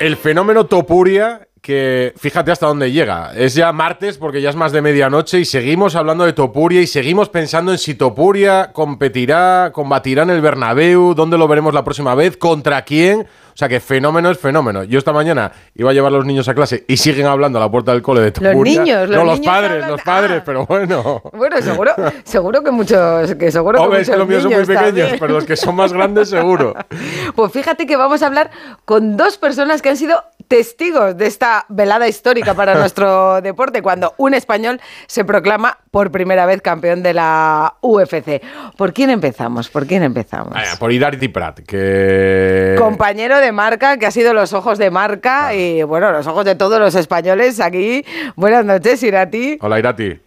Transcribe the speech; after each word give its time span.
El 0.00 0.16
fenómeno 0.16 0.66
Topuria 0.66 1.48
que 1.60 2.14
fíjate 2.16 2.50
hasta 2.50 2.66
dónde 2.66 2.92
llega. 2.92 3.32
Es 3.34 3.54
ya 3.54 3.72
martes 3.72 4.16
porque 4.16 4.40
ya 4.40 4.50
es 4.50 4.56
más 4.56 4.72
de 4.72 4.80
medianoche 4.80 5.40
y 5.40 5.44
seguimos 5.44 5.96
hablando 5.96 6.24
de 6.24 6.32
Topuria 6.32 6.80
y 6.80 6.86
seguimos 6.86 7.28
pensando 7.28 7.72
en 7.72 7.78
si 7.78 7.94
Topuria 7.94 8.72
competirá, 8.72 9.70
combatirá 9.72 10.22
en 10.22 10.30
el 10.30 10.40
Bernabéu, 10.40 11.14
dónde 11.14 11.36
lo 11.36 11.48
veremos 11.48 11.74
la 11.74 11.84
próxima 11.84 12.14
vez, 12.14 12.36
contra 12.36 12.82
quién. 12.82 13.26
O 13.58 13.60
sea 13.60 13.68
que 13.68 13.80
fenómeno 13.80 14.30
es 14.30 14.38
fenómeno. 14.38 14.84
Yo 14.84 15.00
esta 15.00 15.12
mañana 15.12 15.50
iba 15.74 15.90
a 15.90 15.92
llevar 15.92 16.12
a 16.12 16.16
los 16.16 16.24
niños 16.24 16.46
a 16.46 16.54
clase 16.54 16.84
y 16.86 16.96
siguen 16.96 17.26
hablando 17.26 17.58
a 17.58 17.62
la 17.62 17.68
puerta 17.68 17.90
del 17.90 18.02
cole 18.02 18.20
de. 18.20 18.32
Los 18.40 18.54
niños, 18.54 19.08
los 19.08 19.18
No, 19.18 19.24
los 19.24 19.40
niños 19.40 19.52
padres, 19.52 19.82
hablan- 19.82 19.90
los 19.90 20.02
padres, 20.02 20.38
Ah. 20.38 20.42
pero 20.46 20.64
bueno. 20.66 21.22
Bueno, 21.32 21.60
seguro, 21.60 21.92
seguro 22.22 22.62
que 22.62 22.70
muchos, 22.70 23.34
que 23.34 23.50
seguro 23.50 23.78
que 23.80 23.84
Hombre, 23.84 24.02
es 24.02 24.08
que 24.10 24.16
muchos 24.16 24.18
los 24.20 24.28
míos 24.28 24.42
son 24.44 24.52
muy 24.52 24.60
niños 24.62 24.68
pequeños, 24.68 24.94
también. 25.08 25.18
pero 25.18 25.32
los 25.34 25.44
que 25.44 25.56
son 25.56 25.74
más 25.74 25.92
grandes 25.92 26.30
seguro. 26.30 26.72
Pues 27.34 27.52
fíjate 27.52 27.86
que 27.86 27.96
vamos 27.96 28.22
a 28.22 28.26
hablar 28.28 28.50
con 28.84 29.16
dos 29.16 29.38
personas 29.38 29.82
que 29.82 29.88
han 29.90 29.96
sido 29.96 30.22
testigos 30.48 31.16
de 31.16 31.26
esta 31.26 31.66
velada 31.68 32.06
histórica 32.08 32.54
para 32.54 32.74
nuestro 32.78 33.40
deporte 33.42 33.82
cuando 33.82 34.14
un 34.18 34.34
español 34.34 34.80
se 35.08 35.24
proclama 35.24 35.78
por 35.90 36.10
primera 36.12 36.46
vez 36.46 36.62
campeón 36.62 37.02
de 37.02 37.12
la 37.14 37.74
UFC. 37.80 38.40
¿Por 38.76 38.92
quién 38.92 39.10
empezamos? 39.10 39.68
¿Por 39.68 39.86
quién 39.86 40.02
empezamos? 40.04 40.52
Vaya, 40.54 40.76
por 40.78 40.92
Idarity 40.92 41.28
Prat, 41.28 41.60
que... 41.60 42.76
Compañero 42.78 43.38
de 43.38 43.47
marca, 43.52 43.98
que 43.98 44.06
ha 44.06 44.10
sido 44.10 44.34
los 44.34 44.52
ojos 44.52 44.78
de 44.78 44.90
marca 44.90 45.54
y 45.54 45.82
bueno, 45.82 46.12
los 46.12 46.26
ojos 46.26 46.44
de 46.44 46.54
todos 46.54 46.78
los 46.78 46.94
españoles 46.94 47.60
aquí. 47.60 48.04
Buenas 48.36 48.64
noches, 48.64 49.02
Irati. 49.02 49.58
Hola 49.60 49.78
Irati, 49.78 50.18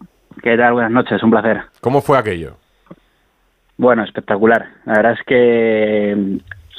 ¿Qué 0.42 0.56
tal? 0.56 0.72
Buenas 0.72 0.90
noches, 0.90 1.22
un 1.22 1.30
placer. 1.30 1.62
¿cómo 1.80 2.00
fue 2.00 2.18
aquello? 2.18 2.56
Bueno, 3.76 4.04
espectacular. 4.04 4.68
La 4.84 4.94
verdad 4.94 5.12
es 5.12 5.26
que 5.26 6.14
mm, 6.16 6.36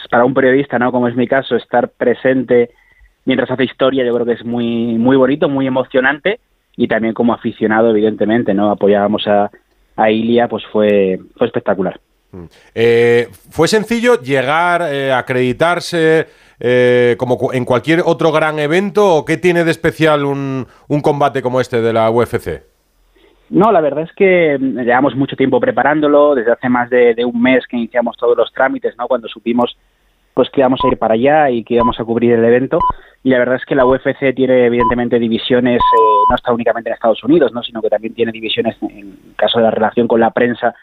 para 0.10 0.26
un 0.26 0.34
periodista, 0.34 0.78
¿no? 0.80 0.92
Como 0.92 1.08
es 1.08 1.16
mi 1.16 1.28
caso, 1.28 1.56
estar 1.56 1.90
presente 1.90 2.72
mientras 3.26 3.50
hace 3.52 3.64
historia, 3.64 4.06
yo 4.06 4.14
creo 4.14 4.26
que 4.26 4.34
es 4.34 4.46
muy, 4.46 4.98
muy 4.98 5.18
bonito, 5.18 5.50
muy 5.50 5.68
emocionante 5.68 6.40
y 6.76 6.88
también 6.88 7.14
como 7.14 7.34
aficionado, 7.34 7.90
evidentemente, 7.90 8.54
¿no? 8.54 8.70
Apoyábamos 8.70 9.28
a, 9.28 9.50
a 9.96 10.12
Ilia, 10.12 10.48
pues 10.48 10.64
fue, 10.72 11.20
fue 11.38 11.48
espectacular. 11.48 12.00
Eh, 12.74 13.28
¿Fue 13.50 13.68
sencillo 13.68 14.22
llegar, 14.22 14.82
eh, 14.84 15.12
acreditarse 15.12 16.28
eh, 16.60 17.16
como 17.18 17.52
en 17.54 17.66
cualquier 17.66 18.02
otro 18.06 18.32
gran 18.32 18.60
evento 18.60 19.16
o 19.16 19.26
qué 19.26 19.38
tiene 19.38 19.64
de 19.64 19.72
especial 19.72 20.26
un, 20.26 20.66
combate 21.02 21.42
como 21.42 21.60
este 21.60 21.82
de 21.82 21.94
la 21.94 22.10
UFC? 22.10 22.64
No, 23.50 23.72
la 23.72 23.82
verdad 23.82 24.06
es 24.06 24.14
que 24.14 24.58
mm, 24.60 24.80
llevamos 24.80 25.16
mucho 25.16 25.36
tiempo 25.36 25.60
preparándolo, 25.60 26.36
desde 26.36 26.52
hace 26.52 26.70
más 26.70 26.90
de, 26.90 27.16
un 27.26 27.42
mes 27.42 27.66
que 27.68 27.78
iniciamos 27.78 28.18
todos 28.18 28.38
los 28.38 28.52
trámites, 28.52 28.96
¿no? 28.98 29.08
Cuando 29.08 29.28
supimos 29.28 29.78
pues 30.34 30.50
que 30.50 30.62
íbamos 30.62 30.80
a 30.84 30.88
ir 30.88 30.98
para 30.98 31.14
allá 31.14 31.52
y 31.52 31.64
que 31.64 31.76
íbamos 31.76 32.00
a 32.00 32.04
cubrir 32.04 32.32
el 32.34 32.44
evento. 32.44 32.80
Y 33.24 33.30
la 33.30 33.38
verdad 33.38 33.58
es 33.58 33.66
que 33.66 33.76
la 33.76 33.86
UFC 33.86 34.34
tiene 34.36 34.66
evidentemente 34.66 35.20
divisiones, 35.20 35.78
eh, 35.78 36.24
no 36.28 36.36
está 36.36 36.52
únicamente 36.52 36.90
en 36.90 36.96
Estados 36.96 37.24
Unidos, 37.24 37.52
¿no? 37.54 37.62
sino 37.62 37.82
que 37.82 37.90
también 37.90 38.16
tiene 38.16 38.32
divisiones 38.32 38.76
en 38.82 39.16
caso 39.36 39.60
de 39.60 39.66
la 39.66 39.72
relación 39.72 40.08
con 40.08 40.20
la 40.20 40.32
prensa 40.32 40.74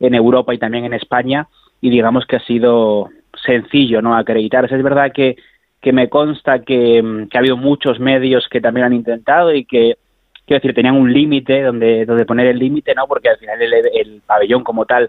en 0.00 0.14
Europa 0.14 0.54
y 0.54 0.58
también 0.58 0.84
en 0.84 0.94
España. 0.94 1.46
Y 1.80 1.90
digamos 1.90 2.26
que 2.26 2.36
ha 2.36 2.40
sido 2.40 3.10
sencillo 3.44 4.02
no 4.02 4.16
acreditarse. 4.16 4.74
Es 4.74 4.82
verdad 4.82 5.12
que, 5.12 5.36
que 5.80 5.92
me 5.92 6.08
consta 6.08 6.60
que, 6.60 7.28
ha 7.32 7.38
habido 7.38 7.56
muchos 7.56 8.00
medios 8.00 8.48
que 8.50 8.60
también 8.60 8.86
han 8.86 8.92
intentado 8.92 9.54
y 9.54 9.64
que 9.64 9.96
quiero 10.46 10.60
decir, 10.60 10.74
tenían 10.74 10.96
un 10.96 11.12
límite 11.12 11.62
donde, 11.62 12.04
donde 12.04 12.26
poner 12.26 12.48
el 12.48 12.58
límite, 12.58 12.94
¿no? 12.94 13.06
Porque 13.06 13.28
al 13.28 13.38
final 13.38 13.62
el, 13.62 13.72
el 13.72 14.22
pabellón 14.26 14.64
como 14.64 14.84
tal 14.84 15.04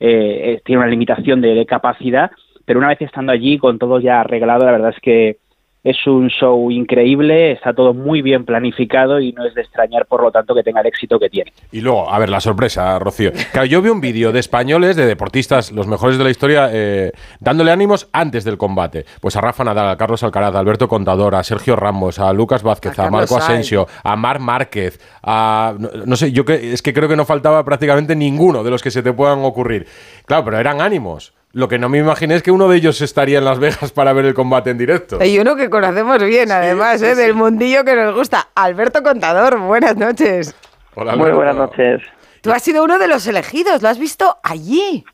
eh, 0.00 0.54
eh, 0.54 0.62
tiene 0.64 0.80
una 0.80 0.90
limitación 0.90 1.40
de 1.40 1.64
capacidad, 1.66 2.30
pero 2.64 2.78
una 2.78 2.88
vez 2.88 3.00
estando 3.02 3.32
allí 3.32 3.58
con 3.58 3.78
todo 3.78 4.00
ya 4.00 4.20
arreglado, 4.20 4.64
la 4.64 4.72
verdad 4.72 4.94
es 4.96 5.00
que 5.00 5.36
es 5.82 6.06
un 6.06 6.28
show 6.28 6.70
increíble, 6.70 7.52
está 7.52 7.72
todo 7.72 7.94
muy 7.94 8.20
bien 8.20 8.44
planificado 8.44 9.18
y 9.20 9.32
no 9.32 9.46
es 9.46 9.54
de 9.54 9.62
extrañar, 9.62 10.06
por 10.06 10.22
lo 10.22 10.30
tanto, 10.30 10.54
que 10.54 10.62
tenga 10.62 10.80
el 10.80 10.86
éxito 10.86 11.18
que 11.18 11.30
tiene. 11.30 11.52
Y 11.72 11.80
luego, 11.80 12.10
a 12.10 12.18
ver, 12.18 12.28
la 12.28 12.40
sorpresa, 12.40 12.98
Rocío. 12.98 13.32
Claro, 13.52 13.66
yo 13.66 13.80
vi 13.80 13.88
un 13.88 14.00
vídeo 14.00 14.32
de 14.32 14.40
españoles, 14.40 14.96
de 14.96 15.06
deportistas, 15.06 15.72
los 15.72 15.86
mejores 15.86 16.18
de 16.18 16.24
la 16.24 16.30
historia, 16.30 16.68
eh, 16.72 17.12
dándole 17.40 17.72
ánimos 17.72 18.08
antes 18.12 18.44
del 18.44 18.58
combate. 18.58 19.06
Pues 19.20 19.36
a 19.36 19.40
Rafa 19.40 19.64
Nadal, 19.64 19.88
a 19.88 19.96
Carlos 19.96 20.22
Alcaraz, 20.22 20.54
a 20.54 20.58
Alberto 20.58 20.88
Contador, 20.88 21.34
a 21.34 21.42
Sergio 21.42 21.76
Ramos, 21.76 22.18
a 22.18 22.32
Lucas 22.32 22.62
Vázquez, 22.62 22.98
A 22.98 23.10
Marco 23.10 23.38
Sainz. 23.38 23.44
Asensio, 23.44 23.86
a 24.04 24.16
Mar 24.16 24.38
Márquez, 24.38 25.00
a... 25.22 25.74
No, 25.78 25.88
no 26.04 26.16
sé, 26.16 26.32
yo 26.32 26.44
que, 26.44 26.72
es 26.72 26.82
que 26.82 26.92
creo 26.92 27.08
que 27.08 27.16
no 27.16 27.24
faltaba 27.24 27.64
prácticamente 27.64 28.14
ninguno 28.14 28.62
de 28.62 28.70
los 28.70 28.82
que 28.82 28.90
se 28.90 29.02
te 29.02 29.12
puedan 29.12 29.44
ocurrir. 29.44 29.86
Claro, 30.26 30.44
pero 30.44 30.58
eran 30.58 30.80
ánimos. 30.80 31.32
Lo 31.52 31.66
que 31.66 31.78
no 31.78 31.88
me 31.88 31.98
imaginé 31.98 32.36
es 32.36 32.42
que 32.44 32.52
uno 32.52 32.68
de 32.68 32.76
ellos 32.76 33.00
estaría 33.02 33.38
en 33.38 33.44
Las 33.44 33.58
Vegas 33.58 33.90
para 33.92 34.12
ver 34.12 34.24
el 34.24 34.34
combate 34.34 34.70
en 34.70 34.78
directo. 34.78 35.18
Y 35.24 35.38
uno 35.40 35.56
que 35.56 35.68
conocemos 35.68 36.22
bien, 36.22 36.52
además, 36.52 37.02
¿eh? 37.02 37.16
del 37.16 37.34
mundillo 37.34 37.84
que 37.84 37.96
nos 37.96 38.14
gusta. 38.14 38.48
Alberto 38.54 39.02
Contador, 39.02 39.58
buenas 39.58 39.96
noches. 39.96 40.54
Hola, 40.94 41.16
Muy 41.16 41.32
buenas 41.32 41.56
noches. 41.56 42.02
Tú 42.42 42.52
has 42.52 42.62
sido 42.62 42.84
uno 42.84 42.98
de 42.98 43.08
los 43.08 43.26
elegidos, 43.26 43.82
lo 43.82 43.88
has 43.88 43.98
visto 43.98 44.36
allí. 44.44 45.04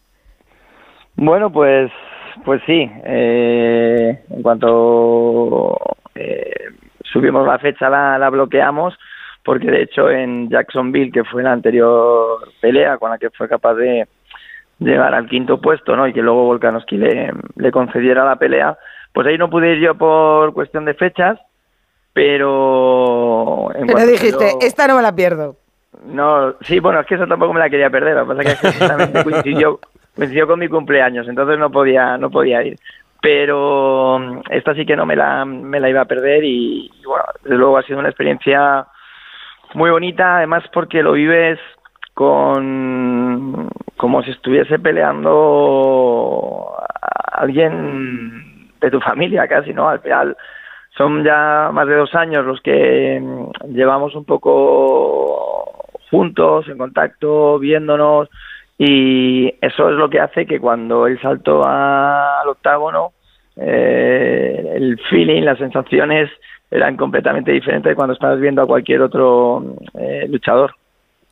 Bueno, 1.14 1.50
pues, 1.50 1.90
pues 2.44 2.60
sí. 2.66 2.90
eh, 3.04 4.22
en 4.28 4.42
cuanto 4.42 5.78
eh, 6.14 6.52
subimos 7.04 7.46
la 7.46 7.58
fecha, 7.58 7.88
la, 7.88 8.18
la 8.18 8.28
bloqueamos, 8.28 8.94
porque 9.42 9.70
de 9.70 9.82
hecho 9.84 10.10
en 10.10 10.50
Jacksonville, 10.50 11.10
que 11.10 11.24
fue 11.24 11.42
la 11.42 11.52
anterior 11.52 12.46
pelea 12.60 12.98
con 12.98 13.10
la 13.10 13.16
que 13.18 13.30
fue 13.30 13.48
capaz 13.48 13.74
de 13.74 14.06
llegar 14.78 15.14
al 15.14 15.26
quinto 15.28 15.60
puesto, 15.60 15.96
¿no? 15.96 16.06
Y 16.06 16.12
que 16.12 16.22
luego 16.22 16.44
Volkanovski 16.44 16.96
le, 16.96 17.32
le 17.56 17.70
concediera 17.72 18.24
la 18.24 18.36
pelea, 18.36 18.76
pues 19.12 19.26
ahí 19.26 19.38
no 19.38 19.48
pude 19.50 19.72
ir 19.74 19.78
yo 19.80 19.94
por 19.94 20.52
cuestión 20.52 20.84
de 20.84 20.94
fechas, 20.94 21.38
pero... 22.12 23.70
en 23.74 23.86
Pero 23.86 24.06
dijiste, 24.06 24.52
yo- 24.52 24.58
esta 24.60 24.86
no 24.88 24.96
me 24.96 25.02
la 25.02 25.14
pierdo. 25.14 25.56
No, 26.04 26.54
sí, 26.60 26.78
bueno, 26.78 27.00
es 27.00 27.06
que 27.06 27.14
eso 27.14 27.26
tampoco 27.26 27.52
me 27.54 27.60
la 27.60 27.70
quería 27.70 27.90
perder. 27.90 28.14
Lo 28.16 28.26
que 28.26 28.34
pasa 28.34 28.42
es 28.50 28.60
que 28.60 28.68
justamente 28.72 29.22
coincidió, 29.24 29.80
coincidió 30.14 30.46
con 30.46 30.58
mi 30.58 30.68
cumpleaños, 30.68 31.26
entonces 31.28 31.58
no 31.58 31.70
podía, 31.70 32.18
no 32.18 32.30
podía 32.30 32.62
ir. 32.62 32.76
Pero 33.22 34.18
mm, 34.18 34.40
esta 34.50 34.74
sí 34.74 34.84
que 34.84 34.94
no 34.96 35.06
me 35.06 35.16
la, 35.16 35.44
me 35.44 35.80
la 35.80 35.88
iba 35.88 36.02
a 36.02 36.06
perder 36.06 36.44
y, 36.44 36.90
y 37.00 37.04
bueno, 37.06 37.24
desde 37.42 37.56
luego 37.56 37.78
ha 37.78 37.82
sido 37.82 37.98
una 37.98 38.08
experiencia 38.08 38.86
muy 39.74 39.90
bonita, 39.90 40.36
además 40.36 40.64
porque 40.72 41.02
lo 41.02 41.12
vives 41.12 41.58
con 42.16 43.68
como 43.98 44.22
si 44.22 44.30
estuviese 44.30 44.78
peleando 44.78 46.72
a 46.80 47.42
alguien 47.42 48.70
de 48.80 48.90
tu 48.90 48.98
familia 49.00 49.46
casi, 49.46 49.74
¿no? 49.74 49.86
Al 49.86 50.00
final 50.00 50.34
son 50.96 51.22
ya 51.22 51.68
más 51.74 51.86
de 51.86 51.94
dos 51.94 52.14
años 52.14 52.46
los 52.46 52.62
que 52.62 53.20
mm, 53.20 53.74
llevamos 53.74 54.14
un 54.14 54.24
poco 54.24 55.90
juntos, 56.10 56.66
en 56.68 56.78
contacto, 56.78 57.58
viéndonos, 57.58 58.30
y 58.78 59.52
eso 59.60 59.90
es 59.90 59.96
lo 59.96 60.08
que 60.08 60.20
hace 60.20 60.46
que 60.46 60.58
cuando 60.58 61.06
él 61.06 61.20
saltó 61.20 61.66
al 61.66 62.48
octágono, 62.48 63.12
eh, 63.56 64.72
el 64.74 64.98
feeling, 65.10 65.42
las 65.42 65.58
sensaciones 65.58 66.30
eran 66.70 66.96
completamente 66.96 67.52
diferentes 67.52 67.90
de 67.90 67.94
cuando 67.94 68.14
estabas 68.14 68.40
viendo 68.40 68.62
a 68.62 68.66
cualquier 68.66 69.02
otro 69.02 69.62
eh, 69.98 70.26
luchador. 70.30 70.72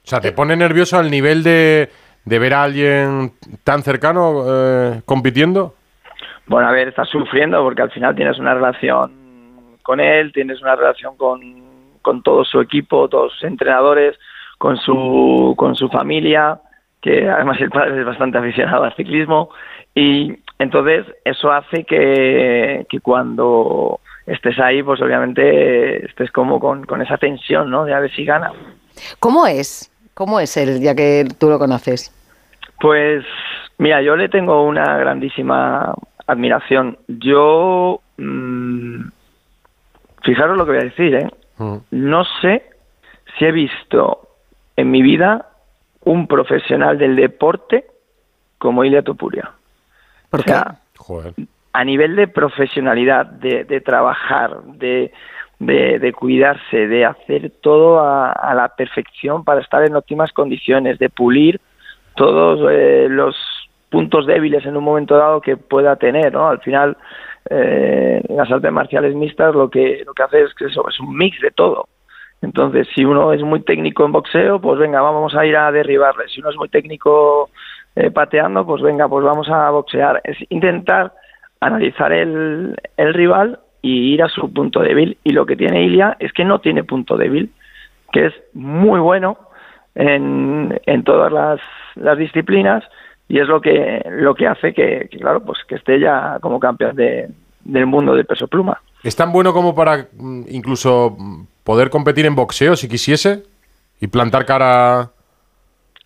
O 0.05 0.07
sea, 0.07 0.21
¿te 0.21 0.33
pone 0.33 0.55
nervioso 0.55 0.99
al 0.99 1.11
nivel 1.11 1.43
de, 1.43 1.89
de 2.25 2.39
ver 2.39 2.53
a 2.53 2.65
alguien 2.65 3.33
tan 3.65 3.83
cercano 3.83 4.45
eh, 4.47 5.01
compitiendo? 5.07 5.75
Bueno, 6.47 6.69
a 6.69 6.73
ver, 6.73 6.89
estás 6.89 7.09
sufriendo 7.09 7.63
porque 7.63 7.83
al 7.83 7.91
final 7.91 8.15
tienes 8.15 8.39
una 8.39 8.53
relación 8.53 9.79
con 9.83 10.01
él, 10.01 10.31
tienes 10.33 10.61
una 10.61 10.77
relación 10.77 11.17
con, 11.17 11.41
con 12.03 12.23
todo 12.23 12.45
su 12.45 12.61
equipo, 12.61 13.09
todos 13.09 13.33
sus 13.33 13.45
entrenadores, 13.45 14.19
con 14.59 14.77
su, 14.77 15.55
con 15.57 15.75
su 15.75 15.89
familia, 15.89 16.61
que 17.01 17.29
además 17.29 17.59
el 17.61 17.71
padre 17.71 18.01
es 18.01 18.07
bastante 18.07 18.37
aficionado 18.37 18.85
al 18.85 18.95
ciclismo, 18.97 19.51
y 19.95 20.35
entonces 20.59 21.07
eso 21.25 21.51
hace 21.51 21.85
que, 21.85 22.87
que 22.91 23.01
cuando 23.01 24.01
estés 24.27 24.59
ahí, 24.59 24.83
pues 24.83 25.01
obviamente 25.01 26.05
estés 26.05 26.31
como 26.31 26.61
con, 26.61 26.85
con 26.85 27.01
esa 27.01 27.17
tensión, 27.17 27.71
¿no? 27.71 27.87
De 27.87 27.95
a 27.95 28.01
ver 28.01 28.15
si 28.15 28.25
gana. 28.25 28.53
¿Cómo 29.19 29.47
es? 29.47 29.91
¿Cómo 30.15 30.39
es 30.41 30.57
él, 30.57 30.81
ya 30.81 30.95
que 30.95 31.27
tú 31.39 31.49
lo 31.49 31.59
conoces? 31.59 32.13
Pues 32.81 33.25
mira, 33.79 34.01
yo 34.03 34.17
le 34.17 34.29
tengo 34.29 34.65
una 34.65 34.97
grandísima 34.97 35.95
admiración. 36.27 36.99
Yo, 37.09 38.01
mm, 38.17 39.01
fijaros 40.23 40.57
lo 40.57 40.65
que 40.65 40.73
voy 40.73 40.81
a 40.81 40.85
decir, 40.85 41.15
¿eh? 41.15 41.31
Mm. 41.59 41.77
No 41.91 42.25
sé 42.41 42.63
si 43.39 43.45
he 43.45 43.53
visto 43.53 44.29
en 44.77 44.91
mi 44.91 45.03
vida 45.03 45.49
un 46.05 46.27
profesional 46.27 46.99
del 46.99 47.17
deporte 47.17 47.87
como 48.59 48.85
Ilia 48.85 49.03
Topuria. 49.03 49.51
¿Por 50.31 50.41
O 50.41 50.43
sea, 50.43 50.77
Joder. 50.97 51.35
a 51.73 51.85
nivel 51.85 52.17
de 52.17 52.29
profesionalidad, 52.29 53.27
de, 53.27 53.65
de 53.65 53.81
trabajar, 53.81 54.63
de, 54.63 55.13
de, 55.67 56.13
cuidarse, 56.13 56.87
de 56.87 57.05
hacer 57.05 57.51
todo 57.61 58.01
a, 58.01 58.33
a 58.33 58.55
la 58.55 58.69
perfección 58.69 59.45
para 59.45 59.61
estar 59.61 59.85
en 59.85 59.97
óptimas 59.97 60.33
condiciones, 60.33 60.99
de 60.99 61.11
pulir 61.11 61.61
todos 62.15 62.71
eh, 62.71 63.07
los 63.11 63.37
puntos 63.91 64.27
débiles 64.27 64.65
en 64.67 64.77
un 64.77 64.85
momento 64.85 65.17
dado 65.17 65.41
que 65.41 65.57
pueda 65.57 65.97
tener, 65.97 66.33
¿no? 66.33 66.49
Al 66.49 66.61
final 66.61 66.97
eh, 67.49 68.23
las 68.29 68.51
artes 68.51 68.73
marciales 68.73 69.15
mixtas 69.15 69.55
lo 69.55 69.69
que, 69.71 70.03
lo 70.07 70.15
que 70.15 70.23
hace 70.23 70.43
es 70.43 70.55
que 70.55 70.67
eso 70.67 70.89
es 70.89 70.99
un 71.01 71.17
mix 71.17 71.41
de 71.41 71.51
todo. 71.51 71.89
Entonces, 72.43 72.89
si 72.95 73.05
uno 73.05 73.33
es 73.33 73.43
muy 73.43 73.61
técnico 73.63 74.05
en 74.05 74.13
boxeo, 74.13 74.61
pues 74.61 74.79
venga, 74.79 75.01
vamos 75.01 75.35
a 75.35 75.47
ir 75.47 75.57
a 75.57 75.73
derribarle. 75.73 76.29
Si 76.29 76.41
uno 76.41 76.51
es 76.51 76.57
muy 76.57 76.69
técnico 76.69 77.51
eh, 77.97 78.11
pateando, 78.11 78.67
pues 78.67 78.83
venga, 78.83 79.09
pues 79.09 79.25
vamos 79.25 79.49
a 79.49 79.71
boxear. 79.71 80.21
Es 80.25 80.37
intentar 80.51 81.13
analizar 81.61 82.13
el, 82.13 82.77
el 82.97 83.15
rival 83.15 83.61
y 83.85 84.15
ir 84.15 84.23
a 84.23 84.29
su 84.31 84.51
punto 84.51 84.81
débil. 84.81 85.19
Y 85.25 85.33
lo 85.33 85.45
que 85.45 85.57
tiene 85.57 85.85
Ilia 85.85 86.17
es 86.19 86.33
que 86.33 86.43
no 86.43 86.59
tiene 86.61 86.85
punto 86.85 87.19
débil, 87.19 87.53
que 88.13 88.27
es 88.27 88.35
muy 88.55 88.99
bueno 88.99 89.37
en, 89.95 90.81
en 90.87 91.05
todas 91.05 91.31
las, 91.31 91.61
disciplinas 92.19 92.83
y 93.29 93.39
es 93.39 93.47
lo 93.47 93.61
que 93.61 94.03
lo 94.11 94.35
que 94.35 94.47
hace 94.47 94.73
que, 94.75 95.09
claro 95.21 95.45
pues 95.45 95.59
que 95.69 95.77
esté 95.77 96.01
ya 96.01 96.39
como 96.41 96.59
campeón 96.59 96.97
de, 96.97 97.29
del 97.65 97.87
mundo 97.87 98.15
del 98.15 98.27
peso 98.27 98.49
pluma 98.49 98.81
es 99.05 99.15
tan 99.15 99.33
bueno 99.33 99.53
como 99.53 99.75
para 99.77 100.09
mm, 100.13 100.43
incluso 100.49 101.17
mm, 101.17 101.45
poder 101.63 101.89
competir 101.89 102.27
en 102.27 102.35
boxeo 102.35 102.75
si 102.75 102.89
quisiese 102.89 103.45
y 104.01 104.09
plantar 104.09 104.45
cara 104.45 105.11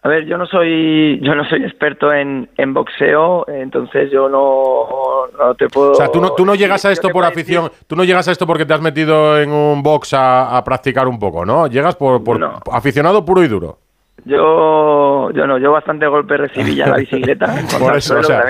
a 0.02 0.08
ver, 0.08 0.26
yo 0.26 0.38
no 0.38 0.46
soy 0.46 1.18
yo 1.20 1.34
no 1.34 1.44
soy 1.48 1.64
experto 1.64 2.12
en, 2.12 2.48
en 2.56 2.72
boxeo, 2.72 3.46
entonces 3.48 4.10
yo 4.10 4.28
no, 4.28 5.26
no, 5.38 5.54
te 5.54 5.68
puedo. 5.68 5.92
O 5.92 5.94
sea, 5.94 6.08
tú 6.08 6.20
no, 6.20 6.30
tú 6.34 6.46
no 6.46 6.54
llegas 6.54 6.84
a 6.84 6.92
esto 6.92 7.08
por 7.08 7.24
afición, 7.24 7.70
tú 7.86 7.96
no 7.96 8.04
llegas 8.04 8.28
a 8.28 8.32
esto 8.32 8.46
porque 8.46 8.64
te 8.64 8.74
has 8.74 8.80
metido 8.80 9.40
en 9.40 9.50
un 9.50 9.82
box 9.82 10.14
a, 10.14 10.56
a 10.56 10.62
practicar 10.64 11.08
un 11.08 11.18
poco, 11.18 11.44
¿no? 11.44 11.66
Llegas 11.66 11.96
por, 11.96 12.22
por 12.22 12.40
aficionado 12.72 13.24
puro 13.24 13.42
y 13.42 13.48
duro. 13.48 13.78
Yo, 14.24 15.30
yo 15.32 15.46
no, 15.46 15.58
yo 15.58 15.72
bastante 15.72 16.06
golpe 16.06 16.36
recibí 16.36 16.74
ya 16.74 16.88
la 16.88 16.96
bicicleta. 16.98 17.46
Por 17.78 17.96
eso, 17.96 18.18
o 18.18 18.22
sea, 18.22 18.42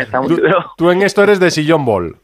tú, 0.76 0.90
en 0.90 1.02
esto 1.02 1.22
eres 1.22 1.40
de 1.40 1.50
sillón 1.50 1.84
ball. 1.84 2.16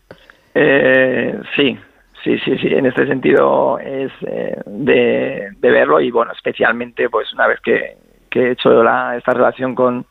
Eh, 0.54 1.38
sí, 1.54 1.78
sí, 2.22 2.38
sí, 2.38 2.58
sí. 2.58 2.68
En 2.68 2.86
este 2.86 3.06
sentido 3.06 3.78
es 3.78 4.10
eh, 4.26 4.56
de, 4.66 5.50
verlo 5.60 6.00
y 6.00 6.10
bueno, 6.10 6.32
especialmente 6.32 7.08
pues 7.08 7.32
una 7.32 7.46
vez 7.46 7.60
que, 7.60 7.96
he 8.40 8.50
hecho 8.52 8.82
la, 8.82 9.16
esta 9.16 9.32
relación 9.32 9.74
con, 9.74 10.06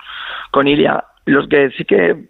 con 0.52 0.68
Ilia, 0.68 1.04
los 1.26 1.48
que 1.48 1.70
sí 1.72 1.86
que 1.86 2.26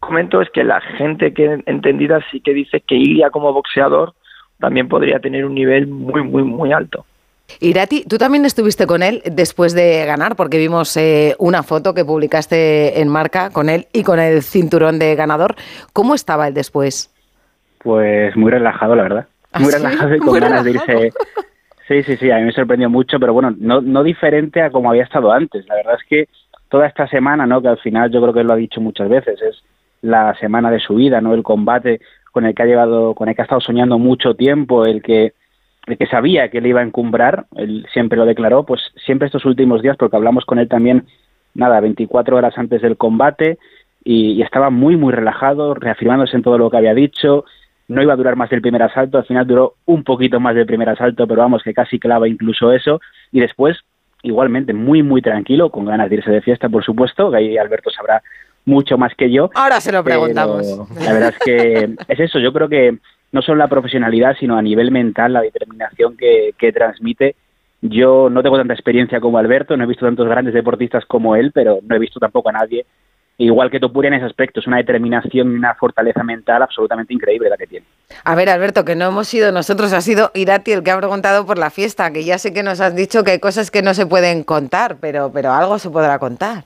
comento 0.00 0.40
es 0.40 0.50
que 0.50 0.64
la 0.64 0.80
gente 0.80 1.32
que 1.32 1.62
entendida 1.66 2.20
sí 2.30 2.40
que 2.40 2.52
dice 2.52 2.80
que 2.80 2.96
Ilia 2.96 3.30
como 3.30 3.52
boxeador 3.52 4.14
también 4.58 4.88
podría 4.88 5.18
tener 5.20 5.44
un 5.44 5.54
nivel 5.54 5.86
muy, 5.86 6.22
muy, 6.22 6.42
muy 6.42 6.72
alto. 6.72 7.04
Irati, 7.60 8.04
tú 8.04 8.18
también 8.18 8.44
estuviste 8.44 8.86
con 8.86 9.02
él 9.02 9.22
después 9.30 9.74
de 9.74 10.04
ganar, 10.06 10.36
porque 10.36 10.58
vimos 10.58 10.96
eh, 10.96 11.34
una 11.38 11.62
foto 11.62 11.94
que 11.94 12.04
publicaste 12.04 13.00
en 13.00 13.08
marca 13.08 13.50
con 13.50 13.68
él 13.68 13.86
y 13.92 14.02
con 14.02 14.18
el 14.18 14.42
cinturón 14.42 14.98
de 14.98 15.14
ganador. 15.14 15.56
¿Cómo 15.92 16.14
estaba 16.14 16.48
él 16.48 16.54
después? 16.54 17.10
Pues 17.78 18.34
muy 18.36 18.50
relajado, 18.50 18.94
la 18.94 19.02
verdad. 19.02 19.26
¿Ah, 19.52 19.60
muy 19.60 19.72
relajado 19.72 20.14
y 20.14 20.18
con 20.20 20.40
ganas 20.40 20.64
de 20.64 20.70
irse. 20.70 21.12
Sí, 21.92 22.02
sí, 22.04 22.16
sí, 22.16 22.30
a 22.30 22.38
mí 22.38 22.44
me 22.44 22.52
sorprendió 22.52 22.88
mucho, 22.88 23.20
pero 23.20 23.34
bueno, 23.34 23.54
no, 23.58 23.82
no 23.82 24.02
diferente 24.02 24.62
a 24.62 24.70
como 24.70 24.88
había 24.88 25.02
estado 25.02 25.30
antes. 25.30 25.66
La 25.68 25.74
verdad 25.74 25.96
es 26.00 26.08
que 26.08 26.28
toda 26.70 26.86
esta 26.86 27.06
semana, 27.06 27.46
¿no? 27.46 27.60
Que 27.60 27.68
al 27.68 27.76
final 27.76 28.10
yo 28.10 28.22
creo 28.22 28.32
que 28.32 28.44
lo 28.44 28.54
ha 28.54 28.56
dicho 28.56 28.80
muchas 28.80 29.10
veces, 29.10 29.42
es 29.42 29.62
la 30.00 30.34
semana 30.36 30.70
de 30.70 30.80
su 30.80 30.94
vida, 30.94 31.20
¿no? 31.20 31.34
El 31.34 31.42
combate 31.42 32.00
con 32.30 32.46
el 32.46 32.54
que 32.54 32.62
ha 32.62 32.66
llevado, 32.66 33.14
con 33.14 33.28
el 33.28 33.34
que 33.34 33.42
ha 33.42 33.44
estado 33.44 33.60
soñando 33.60 33.98
mucho 33.98 34.34
tiempo, 34.34 34.86
el 34.86 35.02
que 35.02 35.34
de 35.86 35.98
que 35.98 36.06
sabía 36.06 36.48
que 36.48 36.62
le 36.62 36.70
iba 36.70 36.80
a 36.80 36.84
encumbrar, 36.84 37.44
él 37.56 37.86
siempre 37.92 38.16
lo 38.16 38.24
declaró, 38.24 38.64
pues 38.64 38.80
siempre 39.04 39.26
estos 39.26 39.44
últimos 39.44 39.82
días, 39.82 39.98
porque 39.98 40.16
hablamos 40.16 40.46
con 40.46 40.58
él 40.60 40.68
también, 40.68 41.04
nada, 41.54 41.78
24 41.80 42.36
horas 42.36 42.56
antes 42.56 42.80
del 42.80 42.96
combate, 42.96 43.58
y, 44.02 44.40
estaba 44.40 44.70
muy, 44.70 44.96
muy 44.96 45.12
relajado, 45.12 45.74
reafirmándose 45.74 46.36
en 46.36 46.42
todo 46.42 46.56
lo 46.56 46.70
que 46.70 46.78
había 46.78 46.94
dicho, 46.94 47.44
no 47.92 48.02
iba 48.02 48.12
a 48.12 48.16
durar 48.16 48.36
más 48.36 48.50
del 48.50 48.62
primer 48.62 48.82
asalto, 48.82 49.18
al 49.18 49.26
final 49.26 49.46
duró 49.46 49.74
un 49.84 50.02
poquito 50.02 50.40
más 50.40 50.54
del 50.54 50.66
primer 50.66 50.88
asalto, 50.88 51.26
pero 51.26 51.42
vamos, 51.42 51.62
que 51.62 51.74
casi 51.74 51.98
clava 51.98 52.28
incluso 52.28 52.72
eso, 52.72 53.00
y 53.30 53.40
después, 53.40 53.78
igualmente, 54.22 54.72
muy, 54.72 55.02
muy 55.02 55.22
tranquilo, 55.22 55.70
con 55.70 55.84
ganas 55.84 56.08
de 56.08 56.16
irse 56.16 56.30
de 56.30 56.40
fiesta, 56.40 56.68
por 56.68 56.84
supuesto, 56.84 57.30
que 57.30 57.36
ahí 57.36 57.58
Alberto 57.58 57.90
sabrá 57.90 58.22
mucho 58.64 58.96
más 58.96 59.14
que 59.14 59.30
yo. 59.30 59.50
Ahora 59.54 59.80
se 59.80 59.92
lo 59.92 60.02
preguntamos. 60.02 60.66
La 61.04 61.12
verdad 61.12 61.34
es 61.36 61.38
que 61.44 61.94
es 62.08 62.20
eso, 62.20 62.38
yo 62.38 62.52
creo 62.52 62.68
que 62.68 62.98
no 63.32 63.42
solo 63.42 63.58
la 63.58 63.68
profesionalidad, 63.68 64.36
sino 64.38 64.56
a 64.56 64.62
nivel 64.62 64.90
mental, 64.90 65.32
la 65.32 65.40
determinación 65.40 66.16
que, 66.16 66.72
transmite. 66.72 67.34
Yo 67.80 68.28
no 68.30 68.42
tengo 68.42 68.58
tanta 68.58 68.74
experiencia 68.74 69.20
como 69.20 69.38
Alberto, 69.38 69.76
no 69.76 69.84
he 69.84 69.88
visto 69.88 70.06
tantos 70.06 70.28
grandes 70.28 70.54
deportistas 70.54 71.04
como 71.06 71.34
él, 71.34 71.50
pero 71.52 71.80
no 71.82 71.96
he 71.96 71.98
visto 71.98 72.20
tampoco 72.20 72.50
a 72.50 72.52
nadie 72.52 72.86
igual 73.44 73.70
que 73.70 73.80
Topuria 73.80 74.08
en 74.08 74.14
ese 74.14 74.26
aspecto. 74.26 74.60
Es 74.60 74.66
una 74.66 74.78
determinación 74.78 75.52
y 75.52 75.56
una 75.56 75.74
fortaleza 75.74 76.22
mental 76.22 76.62
absolutamente 76.62 77.12
increíble 77.14 77.48
la 77.48 77.56
que 77.56 77.66
tiene. 77.66 77.86
A 78.24 78.34
ver, 78.34 78.48
Alberto, 78.48 78.84
que 78.84 78.94
no 78.94 79.06
hemos 79.06 79.28
sido 79.28 79.52
nosotros, 79.52 79.92
ha 79.92 80.00
sido 80.00 80.30
Irati 80.34 80.72
el 80.72 80.82
que 80.82 80.90
ha 80.90 80.98
preguntado 80.98 81.46
por 81.46 81.58
la 81.58 81.70
fiesta, 81.70 82.12
que 82.12 82.24
ya 82.24 82.38
sé 82.38 82.52
que 82.52 82.62
nos 82.62 82.80
has 82.80 82.94
dicho 82.94 83.24
que 83.24 83.32
hay 83.32 83.38
cosas 83.38 83.70
que 83.70 83.82
no 83.82 83.94
se 83.94 84.06
pueden 84.06 84.44
contar, 84.44 84.96
pero, 85.00 85.30
pero 85.32 85.52
algo 85.52 85.78
se 85.78 85.90
podrá 85.90 86.18
contar. 86.18 86.64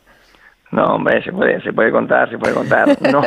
No, 0.73 0.84
hombre, 0.96 1.23
se 1.23 1.32
puede, 1.32 1.61
se 1.62 1.73
puede 1.73 1.93
contar, 1.93 2.28
se 2.28 2.38
puede 2.38 2.55
contar. 2.55 2.88
No. 3.12 3.23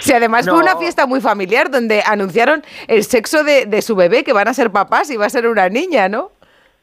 si 0.00 0.12
además 0.12 0.48
fue 0.48 0.58
una 0.58 0.76
fiesta 0.76 1.06
muy 1.06 1.20
familiar 1.20 1.70
donde 1.70 2.02
anunciaron 2.06 2.62
el 2.88 3.02
sexo 3.04 3.42
de, 3.42 3.82
su 3.82 3.96
bebé, 3.96 4.22
que 4.22 4.32
van 4.32 4.48
a 4.48 4.54
ser 4.54 4.70
papás 4.70 5.10
y 5.10 5.16
va 5.16 5.26
a 5.26 5.30
ser 5.30 5.46
una 5.46 5.68
niña, 5.68 6.08
¿no? 6.08 6.30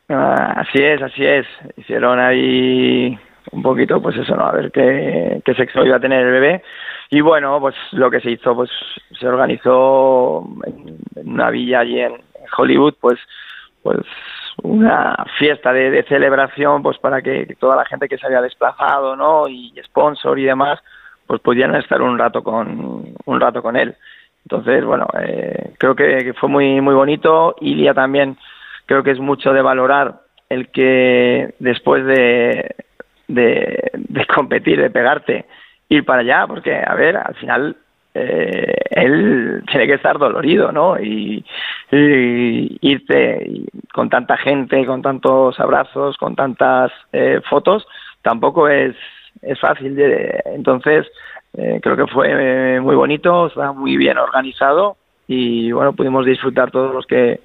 Ah, 0.10 0.54
así 0.58 0.80
es, 0.80 1.02
así 1.02 1.24
es. 1.24 1.46
Hicieron 1.78 2.20
ahí 2.20 3.18
un 3.52 3.62
poquito, 3.62 4.02
pues 4.02 4.18
eso, 4.18 4.36
¿no? 4.36 4.46
A 4.46 4.52
ver 4.52 4.72
qué, 4.72 5.42
sexo 5.56 5.86
iba 5.86 5.98
a 5.98 6.02
tener 6.02 6.26
el 6.26 6.32
bebé. 6.32 6.64
Y 7.10 7.22
bueno, 7.22 7.60
pues 7.60 7.76
lo 7.92 8.12
que 8.12 8.20
se 8.22 8.32
hizo, 8.32 8.56
pues 8.56 8.70
se 9.20 9.28
organizó 9.28 10.48
en 10.66 11.30
una 11.30 11.50
villa 11.50 11.80
allí 11.80 12.00
en 12.00 12.14
Hollywood, 12.58 12.96
pues, 13.00 13.20
pues 13.82 14.00
una 14.64 15.26
fiesta 15.38 15.72
de, 15.74 16.04
celebración 16.04 16.84
pues 16.84 16.98
para 16.98 17.22
que 17.22 17.56
toda 17.60 17.76
la 17.76 17.86
gente 17.86 18.08
que 18.08 18.18
se 18.18 18.26
había 18.26 18.42
desplazado 18.42 19.16
no 19.16 19.48
y 19.48 19.74
sponsor 19.86 20.38
y 20.38 20.44
demás 20.44 20.80
pues 21.28 21.40
pudieran 21.42 21.76
estar 21.76 22.02
un 22.02 22.18
rato 22.18 22.44
con 22.44 23.14
un 23.26 23.40
rato 23.40 23.62
con 23.62 23.78
él 23.78 23.96
entonces 24.44 24.84
bueno 24.84 25.08
eh, 25.22 25.74
creo 25.78 25.96
que, 25.96 26.34
fue 26.34 26.50
muy 26.50 26.82
muy 26.82 26.94
bonito 26.94 27.56
Ilia 27.62 27.94
también 27.94 28.38
creo 28.86 29.04
que 29.04 29.12
es 29.12 29.20
mucho 29.20 29.54
de 29.54 29.62
valorar 29.62 30.22
el 30.50 30.70
que 30.70 31.54
después 31.60 32.06
de, 32.06 32.76
de, 33.30 33.92
competir 34.34 34.82
de 34.82 34.90
pegarte 34.90 35.46
ir 35.88 36.04
para 36.06 36.22
allá 36.22 36.46
porque 36.48 36.76
a 36.76 36.94
ver 36.96 37.18
al 37.18 37.36
final 37.36 37.78
eh, 38.14 38.74
él 38.90 39.64
tiene 39.70 39.88
que 39.88 39.94
estar 39.94 40.18
dolorido, 40.18 40.72
¿no? 40.72 41.00
Y, 41.00 41.46
irte 41.92 43.64
con 43.94 44.10
tanta 44.10 44.38
gente, 44.38 44.86
con 44.86 45.02
tantos 45.02 45.60
abrazos, 45.60 46.18
con 46.18 46.36
tantas 46.36 46.92
eh, 47.14 47.42
fotos, 47.50 47.88
tampoco 48.22 48.68
es, 48.68 48.96
es 49.42 49.60
fácil. 49.60 49.96
De, 49.96 50.42
entonces, 50.46 51.08
eh, 51.58 51.80
creo 51.82 51.96
que 51.96 52.08
fue 52.08 52.80
muy 52.80 52.96
bonito, 52.96 53.48
está 53.48 53.72
muy 53.72 53.98
bien 53.98 54.18
organizado 54.18 54.98
y 55.28 55.72
bueno, 55.72 55.94
pudimos 55.94 56.26
disfrutar 56.26 56.72
todos 56.72 56.94
los 56.94 57.06
que 57.06 57.40